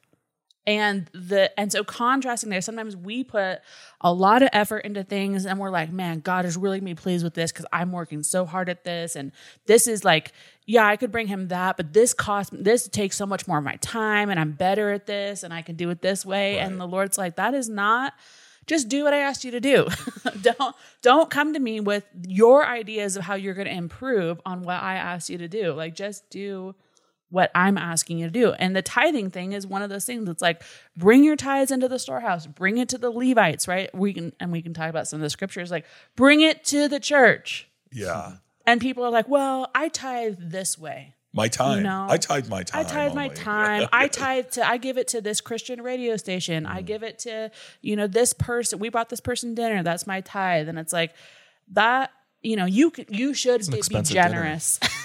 [0.71, 3.59] And the and so contrasting there, sometimes we put
[4.01, 6.95] a lot of effort into things and we're like, man, God is really gonna be
[6.95, 9.17] pleased with this because I'm working so hard at this.
[9.17, 9.33] And
[9.67, 10.31] this is like,
[10.67, 13.65] yeah, I could bring him that, but this cost this takes so much more of
[13.65, 16.61] my time and I'm better at this and I can do it this way.
[16.61, 18.13] And the Lord's like, that is not
[18.69, 19.89] just do what I asked you to do.
[20.41, 24.63] don't don't come to me with your ideas of how you're going to improve on
[24.63, 25.73] what I asked you to do.
[25.73, 26.77] Like just do
[27.31, 28.53] what I'm asking you to do.
[28.53, 30.63] And the tithing thing is one of those things that's like
[30.97, 33.93] bring your tithes into the storehouse, bring it to the Levites, right?
[33.95, 36.89] We can and we can talk about some of the scriptures like bring it to
[36.89, 37.69] the church.
[37.93, 38.35] yeah.
[38.67, 41.79] And people are like, "Well, I tithe this way." My time.
[41.79, 42.81] You know, I tithe my time.
[42.81, 43.89] I tithe my time.
[43.93, 44.69] I tithe to.
[44.69, 46.65] I give it to this Christian radio station.
[46.65, 46.75] Mm.
[46.75, 48.79] I give it to you know this person.
[48.79, 49.83] We bought this person dinner.
[49.83, 50.69] That's my tithe.
[50.69, 51.15] And it's like
[51.73, 52.13] that.
[52.43, 54.79] You know, you you should be generous.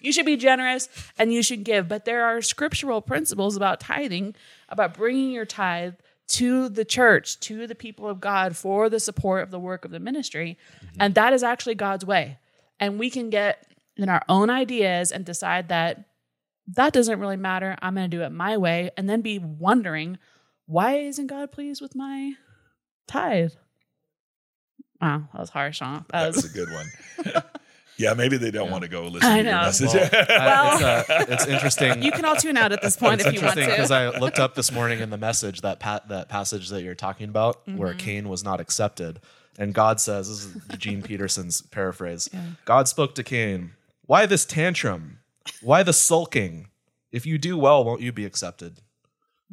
[0.00, 1.88] you should be generous and you should give.
[1.88, 4.34] But there are scriptural principles about tithing,
[4.68, 5.94] about bringing your tithe
[6.28, 9.90] to the church, to the people of God for the support of the work of
[9.90, 10.96] the ministry, Mm-hmm.
[11.00, 12.38] and that is actually God's way.
[12.78, 16.04] And we can get in our own ideas and decide that
[16.68, 17.76] that doesn't really matter.
[17.82, 18.90] I'm going to do it my way.
[18.96, 20.18] And then be wondering,
[20.66, 22.34] why isn't God pleased with my
[23.08, 23.52] tithe?
[25.02, 26.02] Wow, that was harsh, huh?
[26.10, 26.86] That That was, was a good one.
[28.00, 29.88] yeah, maybe they don't want to go listen I to your message.
[29.92, 32.02] Well, Well- it's, uh, it's interesting.
[32.02, 33.90] you can all tune out at this point it's if you want interesting because.
[33.90, 37.28] I looked up this morning in the message that pa- that passage that you're talking
[37.28, 37.98] about where Mm-hmm.
[37.98, 39.20] Cain was not accepted,
[39.58, 42.28] and God says, "This is Gene Peterson's paraphrase."
[42.64, 43.72] God spoke to Cain,
[44.06, 45.18] "Why this tantrum?
[45.62, 46.68] Why the sulking?
[47.12, 48.78] If you do well, won't you be accepted?"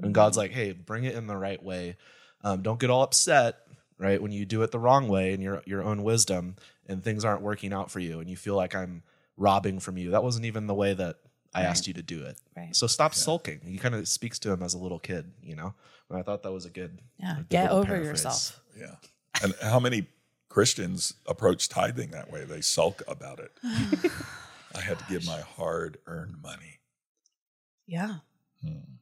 [0.02, 1.98] And God's like, "Hey, bring it in the right way.
[2.44, 3.58] Um, don't get all upset."
[4.00, 6.56] Right when you do it the wrong way in your your own wisdom,
[6.88, 9.04] and things aren't working out for you, and you feel like I'm
[9.38, 10.12] robbing from you.
[10.12, 11.17] That wasn't even the way that
[11.54, 12.38] I asked you to do it.
[12.56, 12.76] Right.
[12.76, 13.62] So stop sulking.
[13.65, 15.73] He kind of speaks to him as a little kid, you know.
[16.10, 17.00] And I thought that was a good.
[17.19, 18.10] Yeah, a good get over paraphrase.
[18.10, 18.62] yourself.
[18.78, 18.95] Yeah.
[19.41, 20.08] And how many
[20.50, 22.45] Christians approach tithing that way?
[22.45, 23.52] They sulk about it.
[24.76, 26.80] I had to give my hard earned money.
[27.86, 28.17] Yeah.
[28.63, 28.97] Hmm.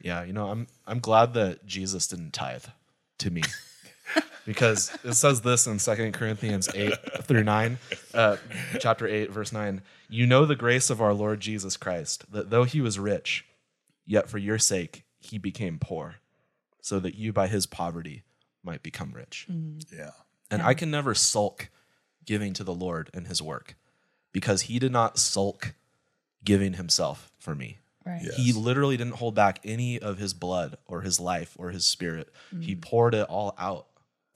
[0.00, 2.66] Yeah, you know, I'm I'm glad that Jesus didn't tithe
[3.18, 3.42] to me.
[4.46, 7.78] Because it says this in 2 Corinthians 8 through 9,
[8.14, 8.36] uh,
[8.80, 9.82] chapter 8, verse 9.
[10.08, 13.44] You know the grace of our Lord Jesus Christ, that though he was rich,
[14.06, 16.16] yet for your sake he became poor,
[16.80, 18.22] so that you by his poverty
[18.62, 19.46] might become rich.
[19.94, 20.10] Yeah.
[20.50, 21.68] And I can never sulk
[22.24, 23.76] giving to the Lord and his work
[24.32, 25.74] because he did not sulk
[26.44, 27.78] giving himself for me.
[28.06, 28.22] Right.
[28.22, 28.36] Yes.
[28.36, 32.32] He literally didn't hold back any of his blood or his life or his spirit.
[32.58, 33.87] He poured it all out.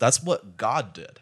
[0.02, 1.20] That's what God did.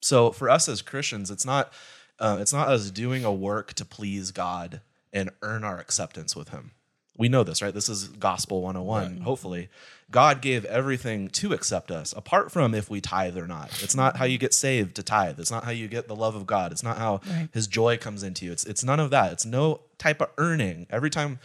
[0.00, 1.72] So for us as Christians, it's not
[2.18, 4.80] uh, it's not us doing a work to please God
[5.12, 6.72] and earn our acceptance with Him.
[7.16, 7.72] We know this, right?
[7.72, 9.68] This is gospel 101, hopefully.
[10.10, 13.68] God gave everything to accept us, apart from if we tithe or not.
[13.84, 15.38] It's not how you get saved to tithe.
[15.38, 16.72] It's not how you get the love of God.
[16.72, 17.50] It's not how Right.
[17.52, 18.50] his joy comes into you.
[18.52, 19.30] It's it's none of that.
[19.30, 20.88] It's no type of earning.
[20.90, 21.38] Every time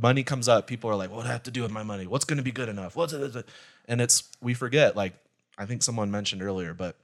[0.00, 2.06] money comes up, people are like, "What do I have to do with my money?
[2.06, 2.94] What's going to be good enough?
[2.94, 3.46] What's it?"
[3.88, 4.94] And it's we forget.
[4.94, 5.14] Like
[5.58, 6.96] I think someone mentioned earlier, but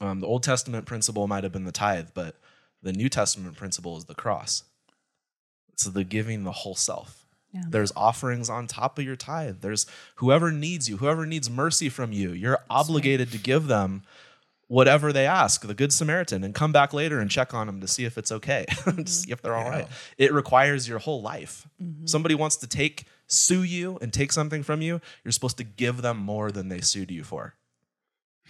[0.00, 2.36] um, the Old Testament principle might have been the tithe, but
[2.82, 4.64] the New Testament principle is the cross.
[5.72, 7.26] It's the giving the whole self.
[7.52, 7.62] Yeah.
[7.68, 9.60] There's offerings on top of your tithe.
[9.60, 14.02] There's whoever needs you, whoever needs mercy from you, you're obligated to give them
[14.66, 17.88] whatever they ask, the Good Samaritan, and come back later and check on them to
[17.88, 19.88] see if it's okay, to see if they're all right.
[20.18, 21.66] It requires your whole life.
[22.06, 26.02] Somebody wants to take, sue you and take something from you, you're supposed to give
[26.02, 27.54] them more than they sued you for.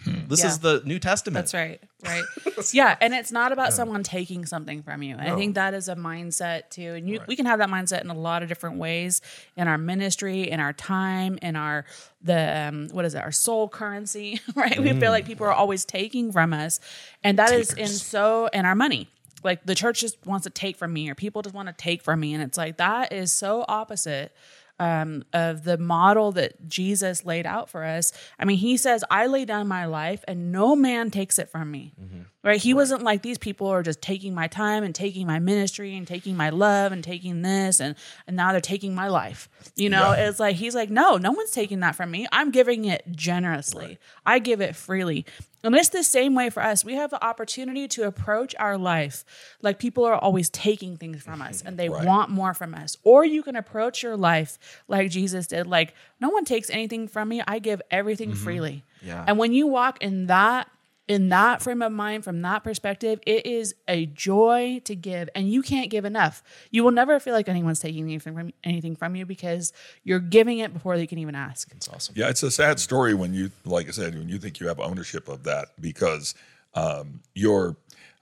[0.05, 0.47] This Yeah.
[0.47, 1.35] is the New Testament.
[1.35, 1.81] That's right.
[2.05, 2.23] Right.
[2.73, 2.95] yeah.
[3.01, 5.17] And it's not about someone taking something from you.
[5.17, 6.93] I think that is a mindset too.
[6.93, 9.21] And you, we can have that mindset in a lot of different ways
[9.57, 11.85] in our ministry, in our time, in our,
[12.21, 14.79] the, um, what is it, our soul currency, right?
[14.79, 16.79] We feel like people are always taking from us.
[17.23, 19.09] And that is in so, in our money.
[19.43, 22.01] Like the church just wants to take from me or people just want to take
[22.01, 22.33] from me.
[22.33, 24.33] And it's like, that is so opposite
[24.79, 28.11] um, of the model that Jesus laid out for us.
[28.39, 31.69] I mean, he says, I lay down my life and no man takes it from
[31.71, 31.93] me.
[32.41, 32.61] Right?
[32.61, 36.07] He wasn't like these people are just taking my time and taking my ministry and
[36.07, 37.95] taking my love and taking this and,
[38.27, 39.49] and now they're taking my life.
[39.75, 40.29] You know, Yeah.
[40.29, 42.27] it's like, he's like, no, no one's taking that from me.
[42.31, 43.97] I'm giving it generously.
[44.25, 45.25] I give it freely.
[45.65, 46.85] And it's the same way for us.
[46.85, 49.25] We have the opportunity to approach our life
[49.61, 52.05] like people are always taking things from us and they Right.
[52.05, 52.95] want more from us.
[53.03, 57.27] Or you can approach your life like Jesus did, like, no one takes anything from
[57.27, 57.41] me.
[57.45, 58.43] I give everything mm-hmm.
[58.43, 58.85] freely.
[59.01, 59.25] Yeah.
[59.27, 60.69] And when you walk in that,
[61.09, 65.49] in that frame of mind, from that perspective, it is a joy to give, and
[65.51, 66.43] you can't give enough.
[66.69, 70.59] You will never feel like anyone's taking anything from anything from you because you're giving
[70.59, 71.71] it before they can even ask.
[71.71, 72.13] It's awesome.
[72.15, 74.79] Yeah, it's a sad story when you, like I said, when you think you have
[74.79, 76.35] ownership of that because
[76.75, 77.75] um, you're.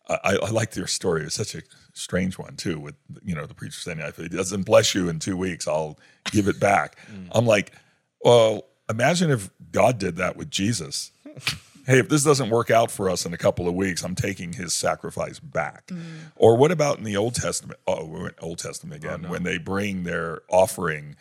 [0.09, 1.23] I, I like your story.
[1.23, 2.79] It's such a strange one too.
[2.79, 2.95] With
[3.25, 5.99] you know the preacher saying, "If it doesn't bless you in two weeks, I'll
[6.31, 6.97] give it back."
[7.33, 7.73] I'm like,
[8.21, 11.11] well, imagine if God did that with Jesus.
[11.87, 14.53] hey, if this doesn't work out for us in a couple of weeks, I'm taking
[14.53, 15.87] his sacrifice back.
[15.87, 16.03] Mm.
[16.35, 17.79] Or what about in the Old Testament?
[17.87, 19.29] Oh, we went Old Testament oh, again.
[19.29, 21.15] When they bring their offering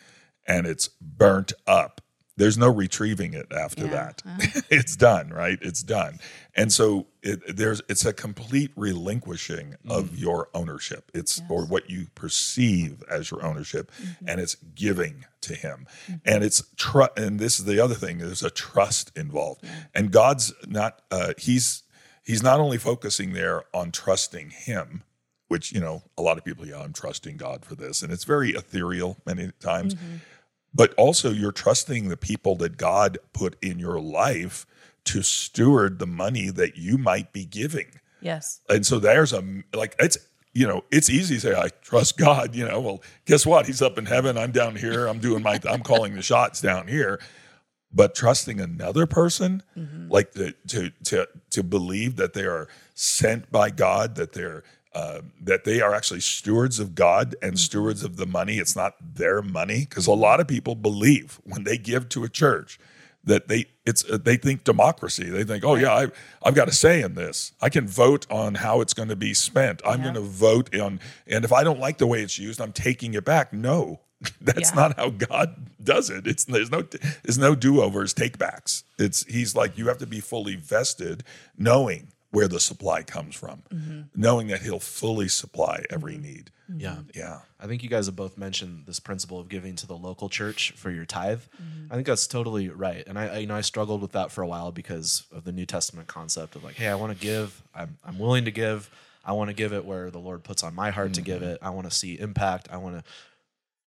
[0.45, 2.01] and it's burnt up,
[2.37, 3.91] there's no retrieving it after Yeah.
[3.91, 4.23] that.
[4.25, 4.61] Uh-huh.
[4.69, 5.57] it's done, right?
[5.61, 6.19] It's done.
[6.55, 10.15] And so it, there's it's a complete relinquishing of mm-hmm.
[10.15, 11.11] your ownership.
[11.13, 14.29] It's or what you perceive as your ownership, mm-hmm.
[14.29, 15.87] and it's giving to Him.
[16.05, 16.15] Mm-hmm.
[16.25, 18.19] And it's tr- And this is the other thing.
[18.19, 21.01] There's a trust involved, and God's not.
[21.11, 21.83] Uh, he's
[22.23, 25.03] He's not only focusing there on trusting Him,
[25.47, 26.67] which you know a lot of people.
[26.67, 29.95] Yeah, I'm trusting God for this, and it's very ethereal many times
[30.73, 34.65] but also you're trusting the people that God put in your life
[35.05, 37.87] to steward the money that you might be giving.
[38.21, 38.61] Yes.
[38.69, 40.17] And so there's a like it's
[40.53, 42.55] you know it's easy to say I trust God.
[42.55, 43.65] You know, well, guess what?
[43.67, 44.37] He's up in heaven.
[44.37, 45.07] I'm down here.
[45.07, 45.59] I'm doing my.
[45.67, 47.19] I'm calling the shots down here.
[47.93, 50.09] But trusting another person, mm-hmm.
[50.11, 54.63] like the, to to to believe that they are sent by God, that they're
[54.97, 58.55] uh, that they are actually stewards of God and stewards of the money.
[58.63, 62.29] It's not their money because a lot of people believe when they give to a
[62.29, 62.79] church
[63.23, 65.29] that they it's uh, they think democracy.
[65.29, 66.07] They think, oh yeah, I,
[66.43, 67.51] I've got a say in this.
[67.61, 69.81] I can vote on how it's going to be spent.
[69.85, 70.03] I'm Yeah.
[70.13, 73.13] going to vote on, and if I don't like the way it's used, I'm taking
[73.13, 73.51] it back.
[73.53, 73.99] No,
[74.41, 74.75] that's Yeah.
[74.81, 76.25] not how God does it.
[76.25, 76.81] It's there's no
[77.23, 78.83] there's no do overs, take backs.
[78.97, 81.23] It's he's like you have to be fully vested,
[81.57, 82.07] knowing
[82.37, 84.01] where the supply comes from, mm-hmm.
[84.15, 86.21] knowing that he'll fully supply every mm-hmm.
[86.21, 86.51] need.
[86.71, 86.81] Mm-hmm.
[86.81, 86.97] Yeah.
[87.15, 87.39] Yeah.
[87.59, 90.71] I think you guys have both mentioned this principle of giving to the local church
[90.75, 91.41] for your tithe.
[91.89, 93.03] I think that's totally right.
[93.07, 95.51] And I, I, you know, I struggled with that for a while because of the
[95.51, 97.63] New Testament concept of like, hey, I want to give.
[97.73, 98.91] I'm, I'm willing to give.
[99.25, 101.57] I want to give it where the Lord puts on my heart to give it.
[101.61, 102.69] I want to see impact.
[102.71, 103.03] I want to,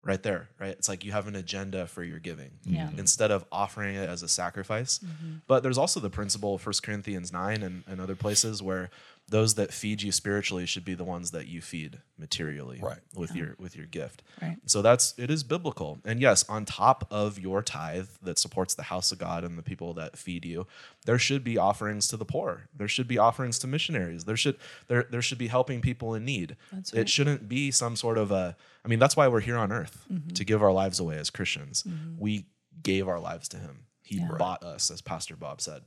[0.04, 0.70] right there, right?
[0.72, 2.90] It's like you have an agenda for your giving Yeah.
[2.98, 5.00] instead of offering it as a sacrifice.
[5.00, 5.38] Mm-hmm.
[5.48, 8.90] But there's also the principle of 1 Corinthians 9 and, and other places where
[9.30, 13.00] those that feed you spiritually should be the ones that you feed materially Right.
[13.14, 14.24] with your with your gift.
[14.42, 14.58] Right.
[14.66, 16.00] So that's it is biblical.
[16.06, 19.64] And yes, on top of your tithe that supports the house of God and the
[19.64, 20.66] people that feed you,
[21.06, 22.70] there should be offerings to the poor.
[22.74, 24.24] There should be offerings to missionaries.
[24.24, 26.56] There should there there should be helping people in need.
[26.72, 29.72] That's It shouldn't be some sort of a I mean, that's why we're here on
[29.74, 30.30] earth Mm-hmm.
[30.36, 31.84] to give our lives away as Christians.
[32.18, 32.46] We
[32.82, 33.88] gave our lives to him.
[34.04, 34.30] He Yeah.
[34.40, 35.82] bought us as Pastor Bob said.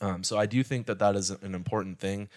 [0.00, 2.28] Um, so I do think that that is an important thing,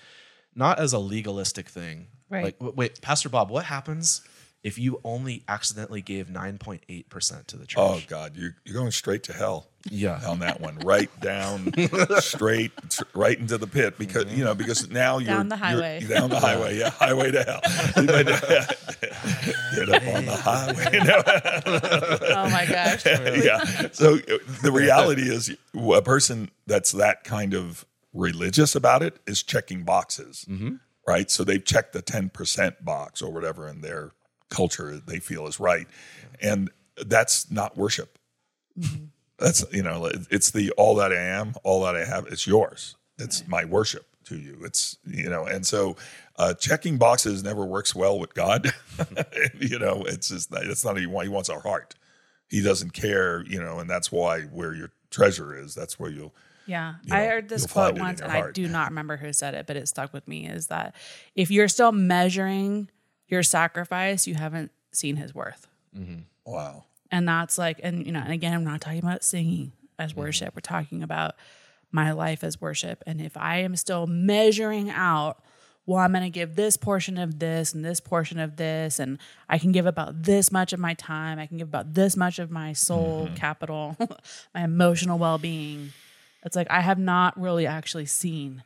[0.56, 2.08] not as a legalistic thing.
[2.30, 2.46] Right.
[2.46, 4.22] Like, w- wait, Pastor Bob, what happens
[4.64, 7.78] if you only accidentally gave 9.8% to the church?
[7.80, 9.68] Oh God, you're you're going straight to hell.
[9.90, 10.22] Yeah.
[10.28, 11.74] on that one, right down,
[12.20, 15.68] straight, tr- right into the pit because you know because now you're Down the you're-
[15.68, 16.06] highway.
[16.08, 17.62] down the highway, yeah, highway to hell.
[19.76, 21.00] Get up on the highway.
[22.36, 23.06] Oh my gosh.
[23.44, 23.88] yeah.
[23.92, 29.43] So uh, the reality is, a person that's that kind of religious about it is
[29.43, 30.45] checking boxes,
[31.08, 31.30] right?
[31.32, 34.12] So they've checked the ten percent box or whatever in their
[34.50, 35.88] culture they feel is right,
[36.41, 36.69] and
[37.06, 38.17] that's not worship.
[39.38, 42.28] That's you know, it's the all that I am, all that I have.
[42.28, 42.95] It's yours.
[43.17, 44.60] It's my worship to you.
[44.63, 45.95] It's you know, and so
[46.38, 48.71] uh, checking boxes never works well with God.
[49.60, 51.95] you know, it's just that's not even why He wants our heart.
[52.50, 56.36] He doesn't care, you know, and that's why where your treasure is, that's where you'll.
[56.65, 56.95] Yeah.
[57.04, 59.17] you I heard this quote find it in once your and I do not remember
[59.17, 60.95] who said it, but it stuck with me is that
[61.36, 62.89] if you're still measuring
[63.28, 65.67] your sacrifice, you haven't seen his worth.
[65.97, 66.21] Mm-hmm.
[66.45, 66.86] Wow.
[67.12, 70.21] And that's like, and you know, and again, I'm not talking about singing as mm-hmm.
[70.21, 70.56] worship.
[70.56, 71.36] We're talking about
[71.91, 73.04] my life as worship.
[73.06, 75.43] And if I am still measuring out,
[75.86, 79.17] well, I'm going to give this portion of this and this portion of this, and
[79.50, 82.39] I can give about this much of my time, I can give about this much
[82.39, 83.36] of my soul mm-hmm.
[83.36, 83.97] capital,
[84.54, 85.91] my emotional well being.
[86.43, 88.63] It's like I have not really actually seen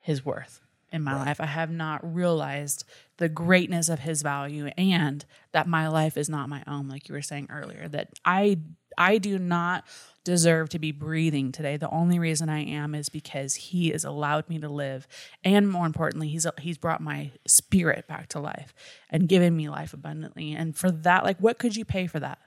[0.00, 0.60] his worth
[0.92, 1.40] in my life.
[1.40, 2.84] I have not realized
[3.18, 7.14] the greatness of his value and that my life is not my own like you
[7.14, 8.58] were saying earlier that I
[8.98, 9.84] I do not
[10.24, 11.76] deserve to be breathing today.
[11.76, 15.06] The only reason I am is because he has allowed me to live
[15.44, 18.72] and more importantly he's he's brought my spirit back to life
[19.10, 20.52] and given me life abundantly.
[20.52, 22.38] And for that like what could you pay for that?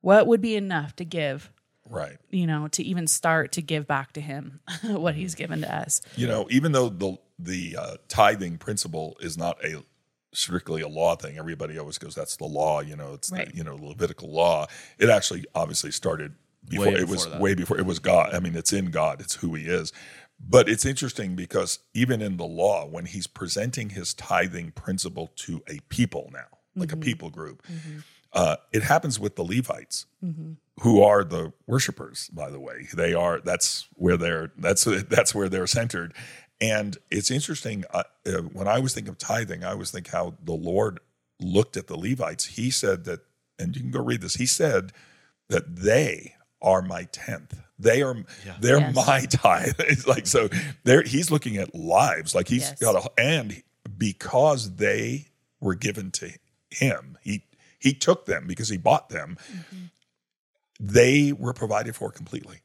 [0.00, 1.50] What would be enough to give
[1.88, 2.16] Right.
[2.30, 6.00] you know, to even start to give back to him what he's given to us.
[6.16, 9.82] You know, even though the the uh, tithing principle is not a
[10.32, 13.50] strictly a law thing, everybody always goes, "That's the law." You know, it's Right.
[13.50, 14.66] the you know Levitical law.
[14.98, 16.34] It actually obviously started
[16.68, 16.86] before.
[16.86, 17.40] Way it was that.
[17.40, 17.78] way before.
[17.78, 18.34] It was God.
[18.34, 19.20] I mean, it's in God.
[19.20, 19.92] It's who He is.
[20.46, 25.62] But it's interesting because even in the law, when He's presenting His tithing principle to
[25.68, 27.62] a people now, like a people group,
[28.34, 30.06] uh, it happens with the Levites
[30.80, 35.48] who are the worshipers by the way they are that's where they're that's that's where
[35.48, 36.12] they're centered
[36.60, 40.34] and it's interesting uh, uh, when i was thinking of tithing i was thinking how
[40.42, 40.98] the lord
[41.40, 43.20] looked at the levites he said that
[43.58, 44.92] and you can go read this he said
[45.50, 47.60] that they are my tenth.
[47.78, 48.16] They are
[48.58, 48.94] they're Yes.
[48.94, 49.74] my tithe.
[49.80, 50.48] It's like so
[50.84, 52.34] there he's looking at lives.
[52.34, 52.78] Like he's Yes.
[52.80, 53.62] got a and
[53.98, 55.26] because they
[55.60, 56.30] were given to
[56.70, 57.44] him, he
[57.84, 59.36] he took them because he bought them.
[59.52, 59.84] Mm-hmm.
[60.80, 62.58] They were provided for completely.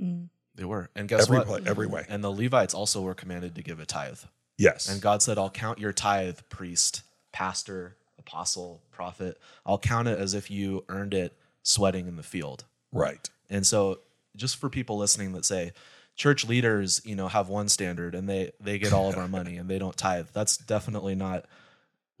[0.00, 0.28] Mm.
[0.54, 0.88] They were.
[0.96, 1.46] And guess Every what?
[1.46, 2.06] pla- every way.
[2.08, 4.20] And the Levites also were commanded to give a tithe.
[4.58, 4.88] Yes.
[4.88, 7.02] And God said, I'll count your tithe, priest,
[7.32, 9.38] pastor, apostle, prophet.
[9.66, 12.64] I'll count it as if you earned it sweating in the field.
[12.92, 13.28] right.
[13.50, 13.98] And so
[14.34, 15.72] just for people listening that say
[16.16, 19.58] church leaders, you know, have one standard and they they get all of our money
[19.58, 20.28] and they don't tithe.
[20.32, 21.44] That's definitely not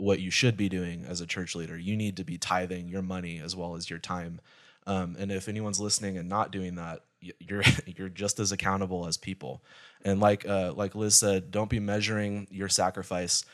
[0.02, 1.78] what you should be doing as a church leader.
[1.78, 4.40] You need to be tithing your money as well as your time.
[4.84, 9.16] Um, and if anyone's listening and not doing that, you're you're just as accountable as
[9.16, 9.62] people.
[10.04, 13.44] And like uh, like Liz said, don't be measuring your sacrifice.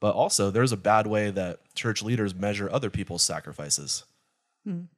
[0.00, 4.04] But also, there's a bad way that church leaders measure other people's sacrifices.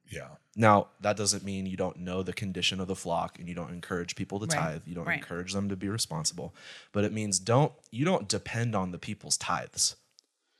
[0.09, 0.27] Yeah.
[0.55, 3.71] Now, that doesn't mean you don't know the condition of the flock and you don't
[3.71, 4.81] encourage people to Right, tithe.
[4.85, 5.17] You don't right.
[5.17, 6.53] encourage them to be responsible.
[6.91, 9.95] But it means don't you don't depend on the people's tithes.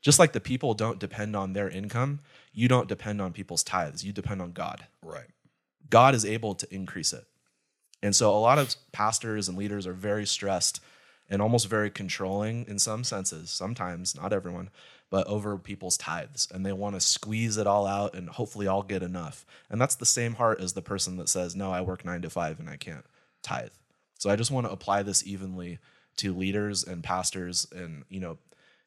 [0.02, 2.20] Just like the people don't depend on their income,
[2.54, 4.04] you don't depend on people's tithes.
[4.04, 4.88] You depend on God.
[5.04, 5.30] Right.
[5.90, 7.26] God is able to increase it.
[8.02, 10.82] And so a lot of pastors and leaders are very stressed
[11.30, 14.70] and almost very controlling in some senses, sometimes, not everyone,
[15.10, 16.48] but over people's tithes.
[16.52, 19.46] And they want to squeeze it all out and hopefully I'll get enough.
[19.70, 22.30] And that's the same heart as the person that says, No, I work nine to
[22.30, 23.06] five and I can't
[23.44, 23.72] tithe.
[24.18, 25.80] So I just want to apply this evenly
[26.18, 27.68] to leaders and pastors.
[27.72, 28.38] And, you know,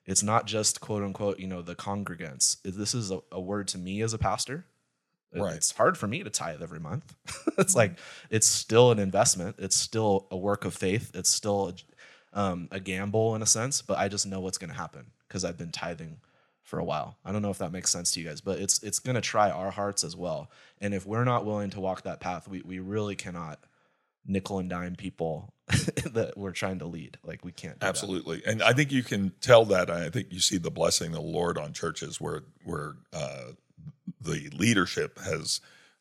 [0.06, 2.58] it's not just quote unquote, you know, the congregants.
[2.62, 4.66] This is a, a word to me as a pastor.
[5.32, 5.56] It- Right.
[5.56, 7.14] It's hard for me to tithe every month.
[7.58, 7.98] it's like
[8.30, 9.56] it's still an investment.
[9.58, 11.10] It's still a work of faith.
[11.14, 11.74] It's still
[12.32, 13.82] um, a gamble in a sense.
[13.82, 16.18] But I just know what's going to happen because I've been tithing
[16.62, 17.16] for a while.
[17.24, 19.20] I don't know if that makes sense to you guys, but it's it's going to
[19.20, 20.50] try our hearts as well.
[20.80, 23.58] And if we're not willing to walk that path, we we really cannot
[24.26, 25.52] nickel and dime people
[26.12, 27.18] that we're trying to lead.
[27.24, 27.74] Like we can't.
[27.74, 27.88] Do that.
[27.88, 29.90] Absolutely, and I think you can tell that.
[29.90, 33.52] I think you see the blessing of the Lord on churches where where uh,
[34.20, 35.60] the leadership has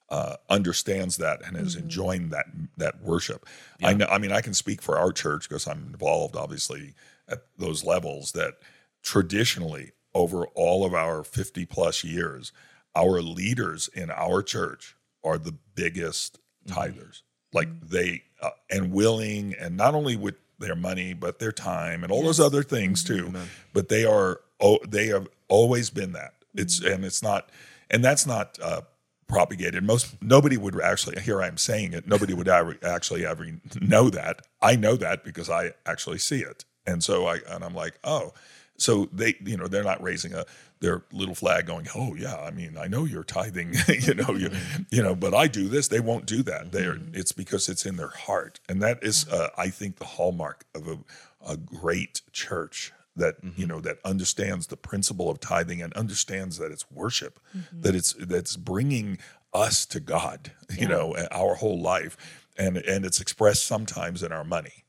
[0.10, 2.46] uh, understands that and is enjoying that
[2.78, 3.48] that worship.
[3.82, 4.06] I know.
[4.06, 6.94] I mean, I can speak for our church because I'm involved, obviously,
[7.28, 8.34] at those levels.
[8.34, 8.56] That
[9.02, 12.52] traditionally, over all of our 50 plus years,
[12.96, 17.22] our leaders in our church are the biggest tithers.
[17.54, 22.12] Like they uh, and willing, and not only with their money, but their time and
[22.12, 23.34] all those other things too.
[23.74, 26.34] But they are oh, they have always been that.
[26.56, 27.49] It's and it's not,
[27.89, 28.82] and that's not uh,
[29.28, 29.84] propagated.
[29.84, 31.20] Most nobody would actually.
[31.22, 32.08] Here I am saying it.
[32.08, 33.47] Nobody would ever, actually ever
[33.82, 34.41] know that.
[34.62, 38.34] I know that because I actually see it, and so I and I'm like, oh,
[38.78, 40.46] so they, you know, they're not raising a
[40.84, 44.50] their little flag, going, oh yeah, I mean, I know you're tithing, you know, you,
[44.50, 44.84] mm-hmm.
[44.92, 45.88] you know, but I do this.
[45.88, 46.74] They won't do that.
[46.74, 47.16] They're mm-hmm.
[47.16, 50.88] it's because it's in their heart, and that is, uh, I think, the hallmark of
[50.88, 51.00] a,
[51.48, 53.68] a great church that you mm-hmm.
[53.68, 57.40] know that understands the principle of tithing and understands that it's worship,
[57.72, 59.20] that it's that's bringing
[59.54, 62.18] us to God, you know, our whole life,
[62.58, 64.83] and and it's expressed sometimes in our money.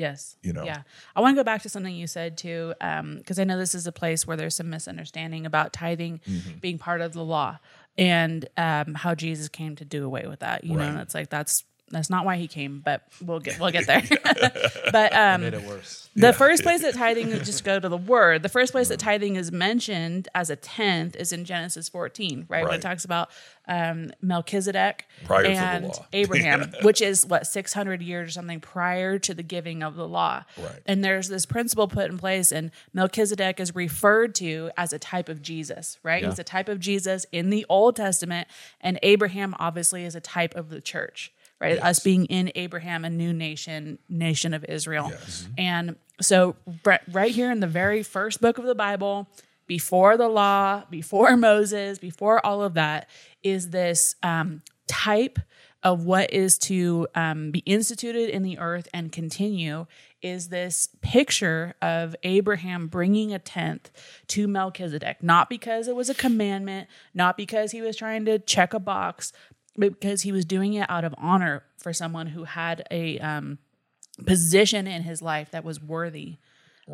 [0.00, 0.36] Yes.
[0.42, 0.64] You know?
[0.64, 0.82] Yeah.
[1.14, 3.86] I want to go back to something you said too, because I know this is
[3.86, 6.58] a place where there's some misunderstanding about tithing Mm-hmm.
[6.60, 7.58] being part of the law
[7.98, 10.64] and um, how Jesus came to do away with that.
[10.64, 13.72] You know, and it's like that's that's not why he came, but we'll get we'll
[13.72, 14.02] get there.
[14.92, 16.08] but um, Made it worse.
[16.14, 18.42] the first place that tithing is just go to the word.
[18.42, 22.64] The first place that tithing is mentioned as a tenth is in Genesis 14, right?
[22.64, 23.30] When it talks about
[23.66, 26.06] um, Melchizedek Prior to the and law.
[26.12, 30.44] Abraham, which is what 600 years or something prior to the giving of the law.
[30.58, 30.80] Right.
[30.86, 35.28] And there's this principle put in place, and Melchizedek is referred to as a type
[35.28, 36.24] of Jesus, right?
[36.24, 38.46] He's a type of Jesus in the Old Testament,
[38.80, 41.78] and Abraham obviously is a type of the church right?
[41.82, 45.12] Us being in Abraham, a new nation, nation of Israel.
[45.58, 49.28] And so, right, here in the very first book of the Bible,
[49.66, 53.08] before the law, before Moses, before all of that,
[53.42, 55.38] is this um, type
[55.82, 59.86] of what is to um, be instituted in the earth and continue
[60.20, 63.90] is this picture of Abraham bringing a tenth
[64.28, 68.74] to Melchizedek, not because it was a commandment, not because he was trying to check
[68.74, 69.32] a box,
[69.78, 73.58] because he was doing it out of honor for someone who had a um,
[74.26, 76.36] position in his life that was worthy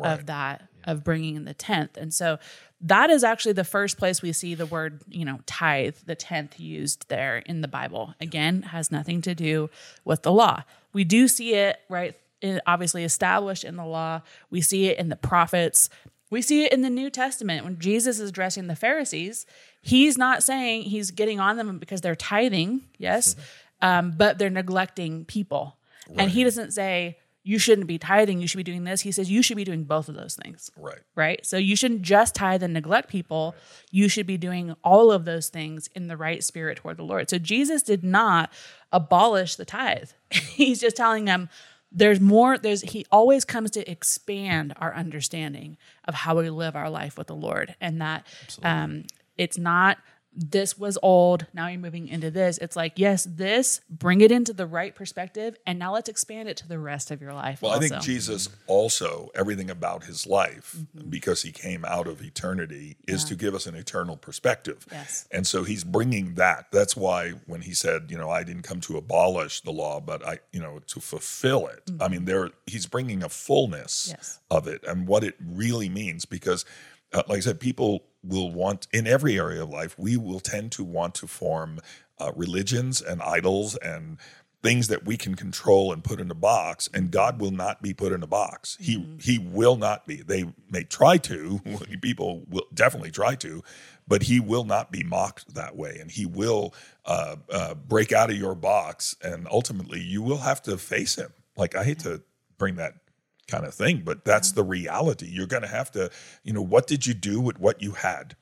[0.03, 1.97] of that of bringing in the tenth.
[1.97, 2.37] And so
[2.81, 6.59] that is actually the first place we see the word you know tithe the tenth
[6.59, 8.13] used there in the bible.
[8.21, 9.69] Again has nothing to do
[10.05, 10.63] with the law.
[10.93, 14.21] We do see it right it obviously established in the law.
[14.51, 15.89] We see it in the prophets
[16.29, 19.45] we see it in the new testament when jesus is addressing the pharisees
[19.81, 23.35] he's not saying he's getting on them because they're tithing yes
[23.81, 25.77] um, but they're neglecting people.
[26.15, 29.01] And he doesn't say you shouldn't be tithing, you should be doing this.
[29.01, 30.71] He says you should be doing both of those things.
[30.77, 30.99] Right.
[31.15, 31.45] Right.
[31.45, 33.55] So you shouldn't just tithe and neglect people.
[33.91, 37.29] You should be doing all of those things in the right spirit toward the Lord.
[37.29, 38.51] So Jesus did not
[38.91, 40.11] abolish the tithe.
[40.31, 41.49] He's just telling them
[41.91, 46.89] there's more, there's he always comes to expand our understanding of how we live our
[46.89, 47.75] life with the Lord.
[47.79, 48.25] And that
[48.63, 49.03] um
[49.37, 49.97] it's not
[50.39, 51.47] this was old.
[51.53, 52.59] Now you're moving into this.
[52.59, 56.57] It's like, yes, this, bring it into the right perspective, and now let's expand it
[56.57, 57.61] to the rest of your life.
[57.61, 57.99] Well, I think.
[58.01, 61.09] Jesus also, everything about his life, Mm-hmm.
[61.09, 64.85] because he came out of eternity, is to give us an eternal perspective.
[64.91, 65.27] Yes.
[65.31, 66.67] And so he's bringing that.
[66.71, 70.23] That's why when he said, you know, I didn't come to abolish the law, but
[70.25, 71.89] I, you know, to fulfill it.
[71.99, 74.11] I mean, there he's bringing a fullness Mm-hmm.
[74.17, 74.39] Yes.
[74.51, 76.63] of it and what it really means because
[77.13, 80.71] uh, like I said, people will want in every area of life, we will tend
[80.73, 81.79] to want to form
[82.19, 84.17] uh, religions and idols and
[84.63, 87.93] things that we can control and put in a box and God will not be
[87.93, 88.75] put in a box.
[88.79, 90.17] He he will not be.
[90.17, 91.61] They may try to.
[92.01, 93.63] People will definitely try to,
[94.07, 96.73] but he will not be mocked that way and he will
[97.05, 101.31] uh, uh, break out of your box and ultimately you will have to face him.
[101.55, 102.21] Like I hate to
[102.57, 102.95] bring that
[103.47, 105.27] kind of thing, but that's the reality.
[105.29, 106.11] You're going to have to,
[106.43, 108.35] you know, what did you do with what you had?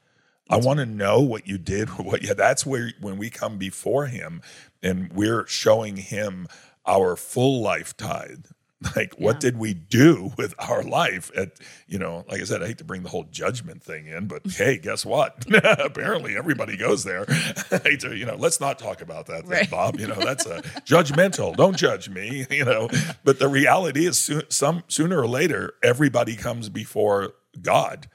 [0.49, 2.33] I want to know what you did what yeah.
[2.33, 4.41] That's where when we come before him
[4.83, 6.47] and we're showing him
[6.85, 8.45] our full life tithe.
[8.95, 11.31] Like, what did we do with our life?
[11.35, 14.27] At you know, like I said, I hate to bring the whole judgment thing in,
[14.27, 15.45] but hey, guess what?
[15.79, 17.25] Apparently, everybody goes there.
[17.25, 19.69] To, you know, let's not talk about that, thing, Right.
[19.69, 19.99] Bob.
[19.99, 21.55] You know, that's a judgmental.
[21.55, 22.45] Don't judge me.
[22.49, 22.89] You know,
[23.23, 28.07] but the reality is, soon, some sooner or later, everybody comes before God,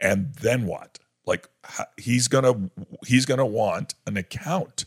[0.00, 0.98] and then what?
[1.26, 1.48] Like
[1.96, 2.70] he's gonna
[3.06, 4.84] he's gonna want an account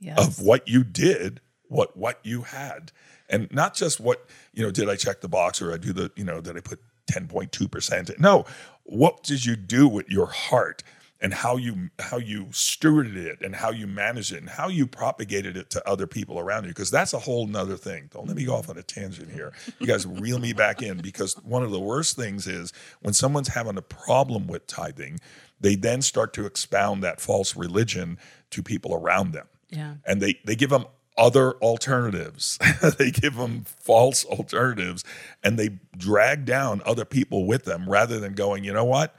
[0.00, 0.18] yes.
[0.18, 2.90] of what you did, what what you had,
[3.28, 4.70] and not just what you know.
[4.70, 6.40] Did I check the box or I do the you know?
[6.40, 8.10] Did I put ten point two percent?
[8.18, 8.44] No,
[8.84, 10.82] what did you do with your heart?
[11.20, 14.86] And how you how you stewarded it, and how you managed it, and how you
[14.86, 18.08] propagated it to other people around you, because that's a whole nother thing.
[18.12, 19.52] Don't let me go off on a tangent here.
[19.80, 23.48] You guys reel me back in, because one of the worst things is when someone's
[23.48, 25.18] having a problem with tithing,
[25.60, 28.16] they then start to expound that false religion
[28.50, 29.94] to people around them yeah.
[30.04, 30.86] and they they give them
[31.18, 32.58] other alternatives.
[32.98, 35.04] they give them false alternatives
[35.42, 39.14] and they drag down other people with them rather than going, you know what?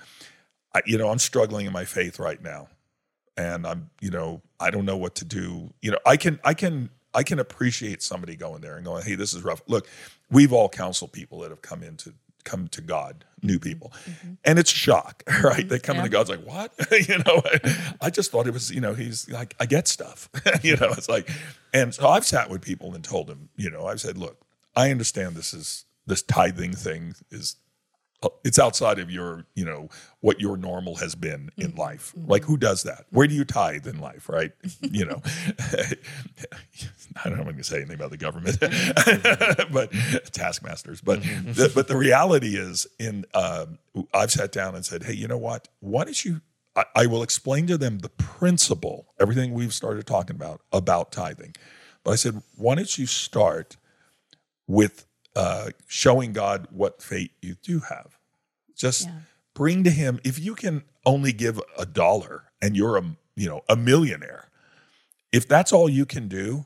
[0.73, 2.69] I, you know, I'm struggling in my faith right now.
[3.37, 5.73] And I'm, you know, I don't know what to do.
[5.81, 9.15] You know, I can I can I can appreciate somebody going there and going, "Hey,
[9.15, 9.87] this is rough." Look,
[10.29, 12.13] we've all counseled people that have come into
[12.43, 13.69] come to God, new mm-hmm.
[13.69, 14.33] people, mm-hmm.
[14.45, 15.59] and it's shock, right?
[15.59, 15.67] Mm-hmm.
[15.67, 16.03] They come Yeah.
[16.03, 16.73] into God's like, "What?"
[17.07, 17.41] you know,
[18.01, 20.29] I just thought it was, you know, he's like, I get stuff,
[20.61, 20.89] you know.
[20.91, 21.29] It's like,
[21.73, 24.41] and so I've sat with people and told them, you know, I've said, "Look,
[24.75, 27.55] I understand this is this tithing thing is
[28.21, 29.87] Uh, it's outside of your you know
[30.19, 31.79] what your normal has been in mm-hmm.
[31.79, 32.13] life.
[32.17, 32.29] Mm-hmm.
[32.29, 33.05] Like who does that?
[33.11, 34.51] Where do you tithe in life right?
[34.81, 35.21] You know?
[37.15, 38.59] I don't know if i'm going to say anything about the government
[39.71, 39.91] but
[40.31, 41.01] taskmasters.
[41.01, 41.53] But mm-hmm.
[41.53, 43.77] the, but the reality is in um,
[44.13, 45.67] i've sat down and said hey you know what?
[45.79, 46.41] Why don't you
[46.75, 51.55] I, I will explain to them the principle everything we've started talking about about tithing.
[52.03, 53.77] But i said why don't you start
[54.67, 55.05] with
[55.35, 58.17] uh, showing God what faith you do have.
[58.75, 59.19] Just Yeah.
[59.53, 63.03] bring to Him if you can only give a dollar and you're a
[63.35, 64.49] you know a millionaire.
[65.31, 66.65] If that's all you can do,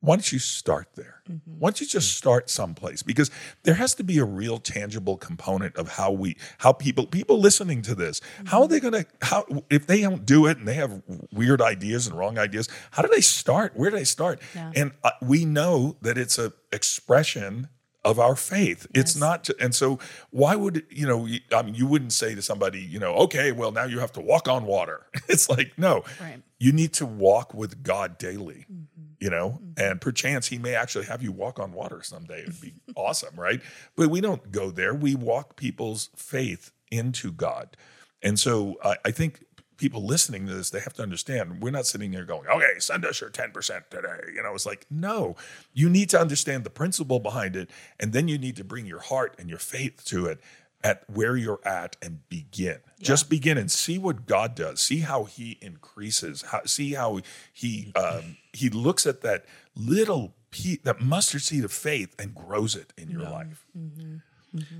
[0.00, 1.22] why don't you start there?
[1.44, 3.02] Why don't you just start someplace?
[3.02, 3.30] Because
[3.62, 7.82] there has to be a real tangible component of how we, how people, people listening
[7.82, 10.74] to this, how are they going to, how if they don't do it and they
[10.74, 11.02] have
[11.32, 13.76] weird ideas and wrong ideas, how do they start?
[13.76, 14.40] Where do they start?
[14.56, 14.72] Yeah.
[14.74, 17.68] And uh, we know that it's a expression
[18.04, 18.86] of our faith.
[18.94, 19.20] It's Yes.
[19.20, 19.98] not, and so
[20.30, 21.26] why would you know?
[21.26, 24.12] you- I mean, you wouldn't say to somebody, you know, okay, well now you have
[24.12, 25.06] to walk on water.
[25.28, 26.42] It's like no, Right.
[26.58, 28.66] you need to walk with God daily.
[28.72, 28.84] Mm-hmm.
[29.20, 29.72] You know, mm-hmm.
[29.76, 32.40] and perchance He may actually have you walk on water someday.
[32.42, 33.60] It'd be awesome, right?
[33.96, 34.94] But we don't go there.
[34.94, 37.76] We walk people's faith into God,
[38.22, 39.44] and so I, I think
[39.80, 43.04] people listening to this they have to understand we're not sitting there going, okay, send
[43.04, 44.20] us your ten percent today.
[44.34, 45.34] You know, it's like no,
[45.72, 49.00] you need to understand the principle behind it, and then you need to bring your
[49.00, 50.40] heart and your faith to it
[50.82, 52.78] at where you're at and begin.
[53.00, 54.80] Just begin and see what God does.
[54.80, 56.42] See how He increases.
[56.42, 57.20] How, see how
[57.52, 62.74] He um, He looks at that little pe- that mustard seed of faith and grows
[62.76, 63.66] it in your life.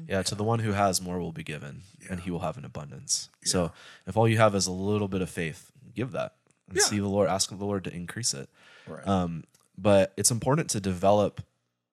[0.08, 2.64] Yeah, to the one who has more will be given, and he will have an
[2.64, 3.28] abundance.
[3.44, 3.72] So
[4.06, 6.34] if all you have is a little bit of faith, give that
[6.68, 6.82] and Yeah.
[6.84, 8.48] see the Lord, ask the Lord to increase it.
[8.86, 9.06] Right.
[9.06, 9.44] Um,
[9.78, 11.40] but it's important to develop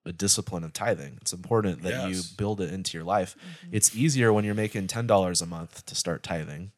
[0.06, 1.18] a discipline of tithing.
[1.22, 3.36] It's important that you build it into your life.
[3.72, 6.72] It's easier when you're making ten dollars a month to start tithing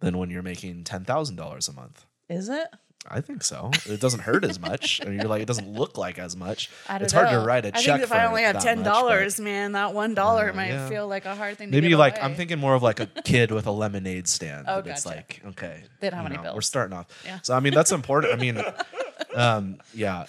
[0.00, 2.04] than when you're making ten thousand dollars a month.
[2.28, 2.68] Is it?
[3.08, 3.70] I think so.
[3.86, 6.70] It doesn't hurt as much, and you're like, it doesn't look like as much.
[6.88, 7.88] I don't it's hard to write a I check.
[7.88, 10.88] I think if I only have ten dollars, man, that one dollar Uh, might yeah.
[10.88, 11.70] feel like a hard thing.
[11.70, 12.22] to Maybe like away.
[12.24, 14.66] I'm thinking more of like a kid with a lemonade stand.
[14.68, 15.16] Oh, that it's gotcha.
[15.16, 17.06] like okay, They don't have any know, We're starting off.
[17.24, 17.38] Yeah.
[17.42, 18.32] So I mean that's important.
[18.32, 18.60] I mean,
[19.34, 20.26] um, yeah.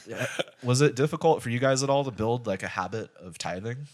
[0.64, 3.88] Was it difficult for you guys at all to build like a habit of tithing?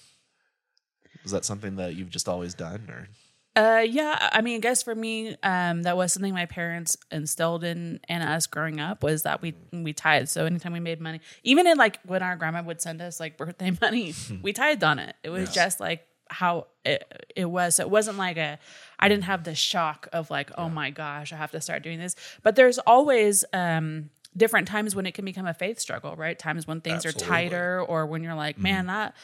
[1.23, 3.07] Was that something that you've just always done, or
[3.55, 7.63] Uh, yeah, I mean, I guess for me, um, that was something my parents instilled
[7.63, 10.29] in in us growing up was that we we tithed.
[10.29, 13.37] So anytime we made money, even in like when our grandma would send us like
[13.37, 15.15] birthday money, we tithed on it.
[15.23, 17.75] It was just like how it, it was.
[17.75, 18.57] So it wasn't like a
[18.99, 21.99] I didn't have the shock of like, oh my gosh, I have to start doing
[21.99, 22.15] this.
[22.41, 26.37] But there's always um different times when it can become a faith struggle, right?
[26.39, 27.23] Times when things Absolutely.
[27.23, 29.15] are tighter or when you're like, man, that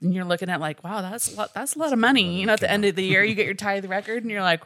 [0.00, 2.40] and you're looking at like, wow, that's a lot, that's a lot of money.
[2.40, 4.42] You know, at the end of the year, you get your tithe record, and you're
[4.42, 4.62] like,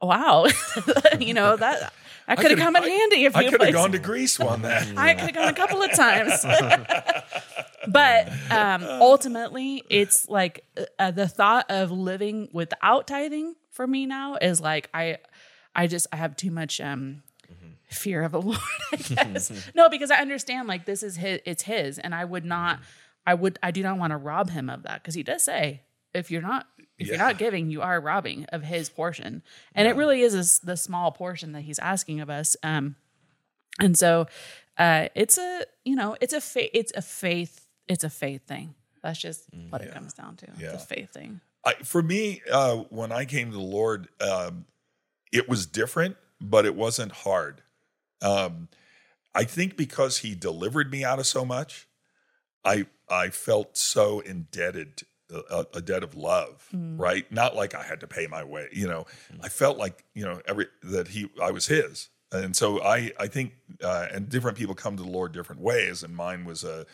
[0.00, 0.46] wow,
[1.20, 1.92] you know that
[2.26, 4.62] that could have come in handy if I you could have gone to Greece on
[4.62, 4.96] that.
[4.96, 6.44] I could have gone a couple of times.
[7.88, 10.64] but um, ultimately, it's like
[10.98, 15.18] uh, the thought of living without tithing for me now is like I,
[15.74, 17.22] I just I have too much um,
[17.88, 18.58] fear of the Lord.
[18.92, 22.44] I guess no, because I understand like this is his, it's his, and I would
[22.44, 22.80] not,
[23.26, 25.82] I would, I do not want to rob him of that because he does say
[26.12, 26.66] if you're not.
[26.96, 29.42] If you're not giving, you are robbing of his portion,
[29.74, 32.56] and it really is a the small portion that he's asking of us.
[32.62, 32.94] Um,
[33.80, 34.26] and so
[34.78, 38.74] uh it's a you know it's a faith it's a faith it's a faith thing
[39.02, 40.74] that's just what it comes down to Yeah.
[40.74, 44.66] it's a faith thing I, for me, uh, when I came to the Lord, um,
[45.32, 47.62] it was different, but it wasn't hard.
[48.20, 48.68] Um,
[49.34, 51.88] I think because He delivered me out of so much,
[52.64, 57.30] I I felt so indebted, a, a debt of love, right?
[57.30, 59.06] Not like I had to pay my way, you know.
[59.42, 63.26] I felt like you know every that He I was His, and so I I
[63.26, 63.52] think
[63.82, 66.86] uh, and different people come to the Lord different ways, and mine was a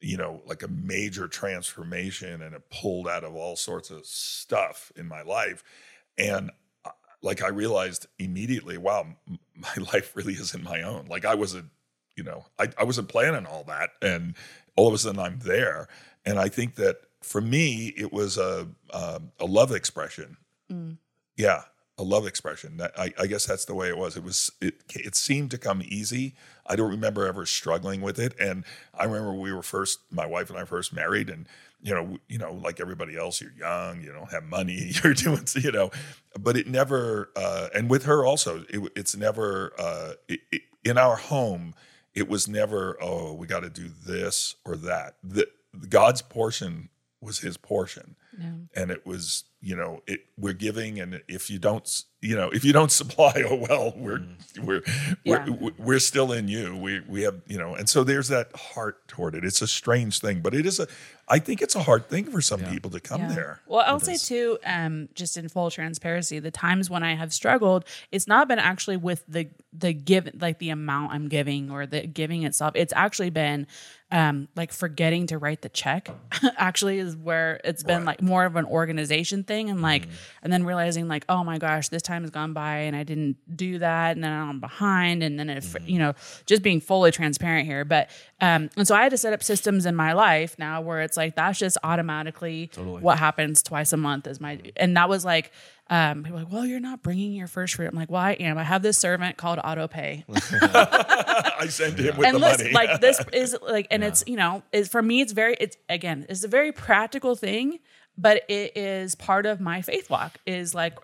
[0.00, 4.92] you know, like a major transformation and it pulled out of all sorts of stuff
[4.96, 5.64] in my life.
[6.18, 6.50] And
[6.84, 6.90] uh,
[7.22, 11.06] like I realized immediately, wow, m- my life really isn't my own.
[11.06, 11.70] Like I wasn't,
[12.14, 13.90] you know, I, I wasn't planning all that.
[14.02, 14.34] And
[14.76, 15.88] all of a sudden I'm there.
[16.24, 20.36] And I think that for me, it was a, um, a love expression.
[21.36, 21.62] Yeah.
[21.98, 22.76] A love expression.
[22.76, 24.18] That I, I guess that's the way it was.
[24.18, 24.50] It was.
[24.60, 24.82] It.
[24.94, 26.34] It seemed to come easy.
[26.66, 28.38] I don't remember ever struggling with it.
[28.38, 30.00] And I remember we were first.
[30.10, 31.48] My wife and I first married, and
[31.80, 35.46] you know, you know, like everybody else, you're young, you don't have money, you're doing,
[35.54, 35.90] you know,
[36.38, 37.30] but it never.
[37.36, 41.74] Uh, and with her also, it, it's never uh, it, it, in our home.
[42.16, 42.96] It was never.
[43.00, 45.18] Oh, we got to do this or that.
[45.22, 45.46] The,
[45.88, 46.88] God's portion
[47.20, 48.16] was His portion
[48.74, 52.62] and it was you know it we're giving and if you don't you know if
[52.64, 54.22] you don't supply oh well we're
[54.62, 54.82] we're
[55.24, 55.44] Yeah.
[55.48, 59.06] we're, we're still in you we we have you know and so there's that heart
[59.08, 60.86] toward it it's a strange thing but it is a
[61.28, 63.32] i think it's a hard thing for some people to come Yeah.
[63.34, 67.32] there Well, I'll say too, um, just in full transparency, the times when I have
[67.32, 71.84] struggled, it's not been actually with the the give like the amount I'm giving or
[71.86, 72.72] the giving itself.
[72.76, 73.66] It's actually been
[74.12, 76.10] um like forgetting to write the check
[76.56, 80.06] actually is where it's been like more of an organization thing and like
[80.44, 83.36] and then realizing like oh my gosh this time has gone by and i didn't
[83.56, 86.14] do that and then i'm behind and then if you know
[86.46, 87.84] just being fully transparent here.
[87.84, 88.08] But
[88.40, 91.16] um and so i had to set up systems in my life now where it's
[91.16, 92.70] like that's just automatically
[93.02, 95.50] what happens twice a month is my and that was like
[95.88, 97.88] um, people are like, well, you're not bringing your first fruit.
[97.88, 98.58] I'm like, well, I am.
[98.58, 100.24] I have this servant called AutoPay,
[101.58, 104.36] i send him with and the listen, money like this is like, and it's you
[104.36, 107.78] know, is for me, it's very, it's again, it's a very practical thing,
[108.18, 110.38] but it is part of my faith walk.
[110.44, 110.98] Is like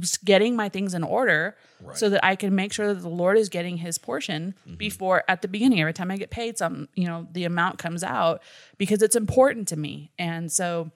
[0.00, 1.56] just getting my things in order
[1.94, 5.42] so that I can make sure that the Lord is getting His portion before at
[5.42, 5.80] the beginning.
[5.80, 8.42] Every time I get paid, some you know, the amount comes out
[8.78, 10.90] because it's important to me, and so.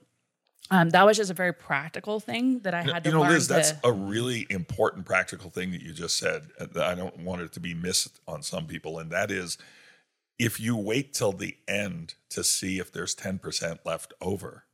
[0.71, 3.47] Um, that was just a very practical thing that I had to you know liz
[3.47, 3.55] to.
[3.55, 7.53] that's a really important practical thing that you just said uh, i don't want it
[7.53, 9.57] to be missed on some people and that is
[10.39, 14.65] if you wait till the end to see if there's 10% left over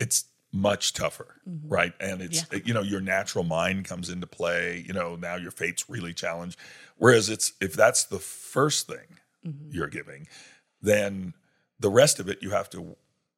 [0.00, 1.36] it's much tougher
[1.68, 1.92] right?
[2.00, 5.88] And it's you know your natural mind comes into play you know now your fate's
[5.88, 6.58] really challenged.
[6.96, 9.18] Whereas it's if that's the first thing
[9.70, 10.26] you're giving
[10.82, 11.34] then
[11.80, 12.96] the rest of it you have to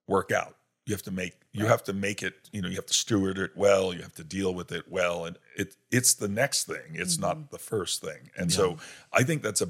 [0.08, 0.56] work out
[0.86, 3.38] you have to make you have to make it you know you have to steward
[3.38, 6.94] it well you have to deal with it well and it it's the next thing
[6.94, 7.46] it's not mm-hmm.
[7.50, 8.30] the first thing.
[8.36, 8.78] And so
[9.12, 9.68] i think that's a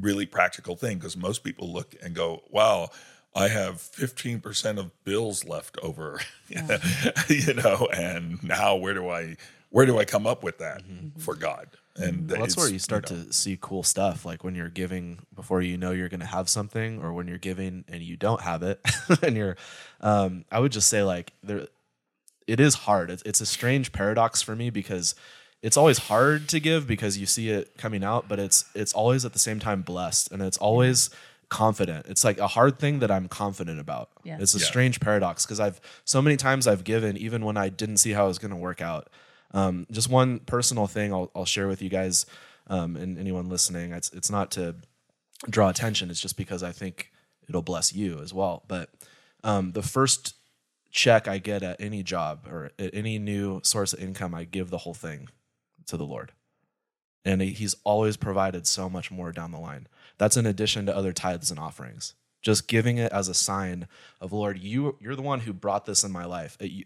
[0.00, 2.90] really practical thing because most people look and go, wow,
[3.34, 9.36] I have 15% of bills left over, you know, and now where do I,
[9.70, 11.18] where do I come up with that mm-hmm.
[11.20, 11.68] for God?
[11.98, 15.20] And Well, that's where you start know, to see cool stuff, like when you're giving
[15.34, 18.42] before you know you're going to have something, or when you're giving and you don't
[18.42, 18.80] have it,
[19.22, 19.56] and you're.
[20.00, 21.68] Um, I would just say like there,
[22.46, 23.10] it is hard.
[23.10, 25.14] It's, it's a strange paradox for me because
[25.62, 29.24] it's always hard to give because you see it coming out, but it's it's always
[29.24, 31.10] at the same time blessed, and it's always
[31.48, 32.06] confident.
[32.08, 34.10] It's like a hard thing that I'm confident about.
[34.24, 34.38] Yeah.
[34.40, 34.64] It's a Yeah.
[34.64, 38.24] strange paradox because I've so many times I've given even when I didn't see how
[38.24, 39.08] it was going to work out.
[39.52, 42.26] Um, just one personal thing I'll, I'll share with you guys
[42.68, 43.92] um, and anyone listening.
[43.92, 44.76] It's it's not to
[45.48, 46.10] draw attention.
[46.10, 47.10] It's just because I think
[47.48, 48.64] it'll bless you as well.
[48.68, 48.90] But
[49.44, 50.34] um, the first
[50.90, 54.70] check I get at any job or at any new source of income, I give
[54.70, 55.28] the whole thing
[55.86, 56.32] to the Lord.
[57.24, 59.88] And he's always provided so much more down the line.
[60.16, 62.14] That's in addition to other tithes and offerings.
[62.40, 63.88] Just giving it as a sign
[64.20, 66.56] of Lord, you you're the one who brought this in my life.
[66.60, 66.84] It- you-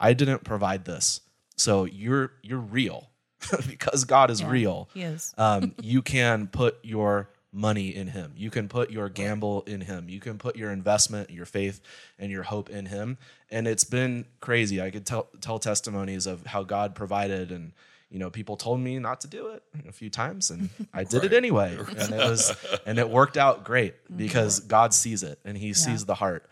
[0.00, 1.20] I didn't provide this,
[1.56, 3.10] so you're you're real
[3.68, 5.34] because God is Yeah, real He is.
[5.38, 8.32] um, you can put your money in him.
[8.34, 10.08] You can put your gamble in him.
[10.08, 11.82] You can put your investment, your faith,
[12.18, 13.18] and your hope in him.
[13.50, 14.80] And it's been crazy.
[14.80, 17.72] I could tell tell testimonies of how God provided and
[18.10, 21.24] you know, people told me not to do it a few times and I did
[21.24, 21.78] it anyway.
[21.78, 26.04] And it was and it worked out great because God sees it and he sees
[26.04, 26.46] the heart.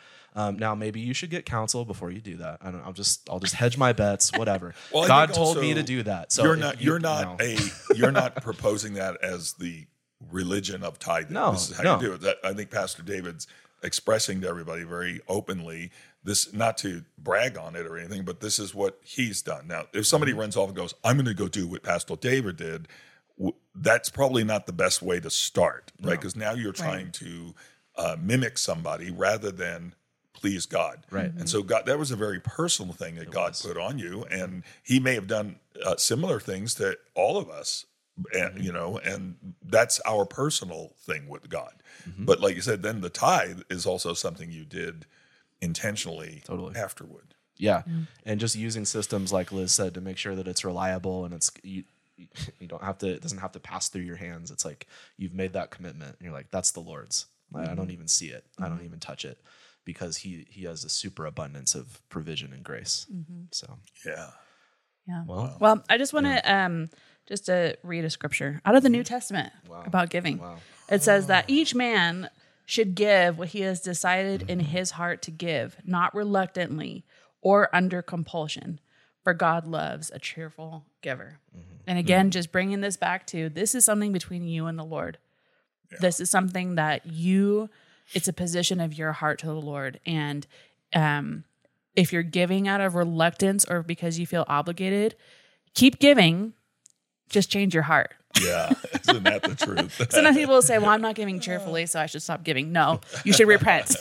[0.48, 2.58] Um, now maybe you should get counsel before you do that.
[2.62, 2.82] I don't.
[2.84, 3.28] I'll just.
[3.28, 4.30] I'll just hedge my bets.
[4.36, 4.74] Whatever.
[4.92, 6.32] Well, God told me to do that.
[6.32, 7.44] So you're not you- you're not no.
[7.46, 7.58] a
[7.94, 9.86] you're not proposing that as the
[10.30, 11.32] religion of tithing.
[11.34, 11.94] No, this is how no.
[11.96, 12.20] you do it.
[12.22, 13.46] That, I think Pastor David's
[13.82, 15.90] expressing to everybody very openly
[16.22, 19.66] this not to brag on it or anything, but this is what he's done.
[19.66, 20.40] Now, if somebody Mm-hmm.
[20.40, 22.88] runs off and goes, "I'm going to go do what Pastor David did,"
[23.38, 26.10] w- that's probably not the best way to start, right?
[26.10, 27.54] Because now you're trying to
[27.96, 29.94] uh, mimic somebody rather than
[30.40, 31.06] please God.
[31.10, 31.32] Right.
[31.36, 34.62] And so God, that was a very personal thing that God put on you, and
[34.82, 37.86] He may have done uh, similar things to all of us,
[38.34, 38.62] and Mm-hmm.
[38.62, 41.74] you know, and that's our personal thing with God.
[42.08, 42.24] Mm-hmm.
[42.24, 45.06] But like you said, then the tithe is also something you did
[45.60, 46.76] intentionally Totally.
[46.76, 47.34] afterward.
[47.56, 47.82] Yeah,
[48.24, 51.50] and just using systems like Liz said to make sure that it's reliable and it's
[51.62, 51.84] you.
[52.58, 53.08] You don't have to.
[53.08, 54.50] It doesn't have to pass through your hands.
[54.50, 54.86] It's like
[55.16, 56.16] you've made that commitment.
[56.18, 57.26] And you're like, that's the Lord's.
[57.54, 58.44] I, I don't even see it.
[58.58, 59.38] I don't even touch it
[59.84, 63.06] because he he has a super abundance of provision and grace.
[63.12, 63.44] Mm-hmm.
[63.52, 64.30] So Yeah.
[65.06, 65.24] Yeah.
[65.26, 66.90] well, Well, I just want to um
[67.26, 69.14] just to read a scripture out of the New mm-hmm.
[69.14, 69.52] Testament
[69.86, 70.38] about giving.
[70.38, 70.56] Wow.
[70.90, 71.52] It says that ah.
[71.52, 72.28] each man
[72.66, 74.68] should give what he has decided in mm-hmm.
[74.68, 77.04] his heart to give, not reluctantly
[77.40, 78.80] or under compulsion,
[79.22, 81.38] for God loves a cheerful giver.
[81.86, 85.18] And again, just bringing this back to this is something between you and the Lord.
[86.00, 87.68] This is something that you
[88.12, 90.46] it's a position of your heart to the Lord and
[90.94, 91.44] um
[91.96, 95.16] if you're giving out of reluctance or because you feel obligated,
[95.74, 96.54] keep giving.
[97.28, 98.14] Just change your heart.
[98.40, 98.70] Yeah.
[99.08, 100.06] Isn't that the truth?
[100.10, 103.00] Sometimes people will say, "Well, I'm not giving cheerfully, so I should stop giving." No,
[103.24, 103.96] you should repent.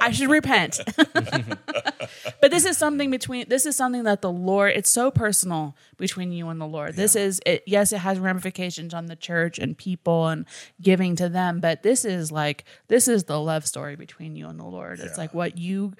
[0.00, 0.80] I should repent.
[0.96, 3.48] but this is something between.
[3.48, 4.72] This is something that the Lord.
[4.76, 6.96] It's so personal between you and the Lord.
[6.96, 7.62] This is it.
[7.66, 10.46] Yes, it has ramifications on the church and people and
[10.80, 11.60] giving to them.
[11.60, 15.00] But this is like this is the love story between you and the Lord.
[15.00, 15.92] It's like what you.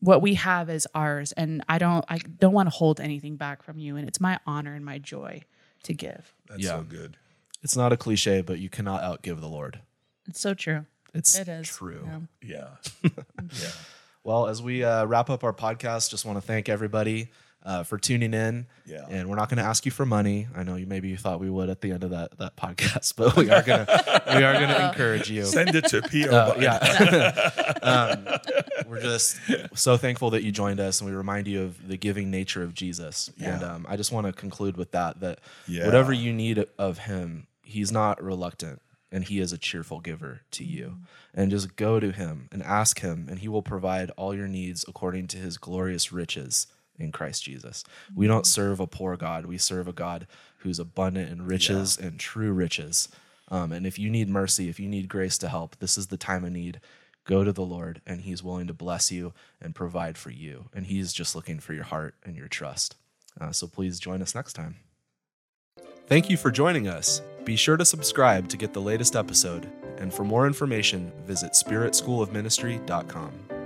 [0.00, 2.04] What we have is ours, and I don't.
[2.08, 4.98] I don't want to hold anything back from you, and it's my honor and my
[4.98, 5.44] joy
[5.84, 6.32] to give.
[6.48, 6.70] That's Yeah.
[6.78, 7.16] so good.
[7.62, 9.80] it's not a cliche, but you cannot outgive the Lord.
[10.28, 10.86] It's so true.
[11.14, 12.08] It's It is true.
[12.42, 12.68] Yeah.
[13.02, 13.10] Yeah.
[13.60, 13.68] yeah.
[14.24, 17.30] Well, as we uh, wrap up our podcast, just want to thank everybody
[17.64, 18.66] uh, for tuning in.
[18.86, 19.06] Yeah.
[19.08, 20.48] And we're not going to ask you for money.
[20.54, 23.14] I know you maybe you thought we would at the end of that that podcast,
[23.16, 23.86] but we are gonna
[24.36, 25.44] we are gonna encourage you.
[25.44, 26.30] Send it to P.O.
[26.30, 27.50] Uh, yeah.
[27.82, 28.26] um,
[28.88, 29.38] we're just
[29.74, 32.74] so thankful that you joined us, and we remind you of the giving nature of
[32.74, 33.30] Jesus.
[33.40, 35.86] And um, I just want to conclude with that: that Yeah.
[35.86, 40.64] whatever you need of Him, He's not reluctant, and He is a cheerful giver to
[40.64, 40.98] you.
[41.34, 44.84] And just go to Him and ask Him, and He will provide all your needs
[44.86, 46.66] according to His glorious riches
[47.02, 47.84] in Christ Jesus.
[48.14, 50.26] We don't serve a poor God; we serve a God
[50.58, 53.08] who's abundant in riches and true riches.
[53.48, 56.16] Um, and if you need mercy, if you need grace to help, this is the
[56.16, 56.80] time of need.
[57.24, 60.66] Go to the Lord, and He's willing to bless you and provide for you.
[60.74, 62.96] And He's just looking for your heart and your trust.
[63.40, 64.76] Uh, so please join us next time.
[66.06, 67.22] Thank you for joining us.
[67.44, 69.70] Be sure to subscribe to get the latest episode.
[69.98, 73.61] And for more information, visit spiritschoolofministry.com.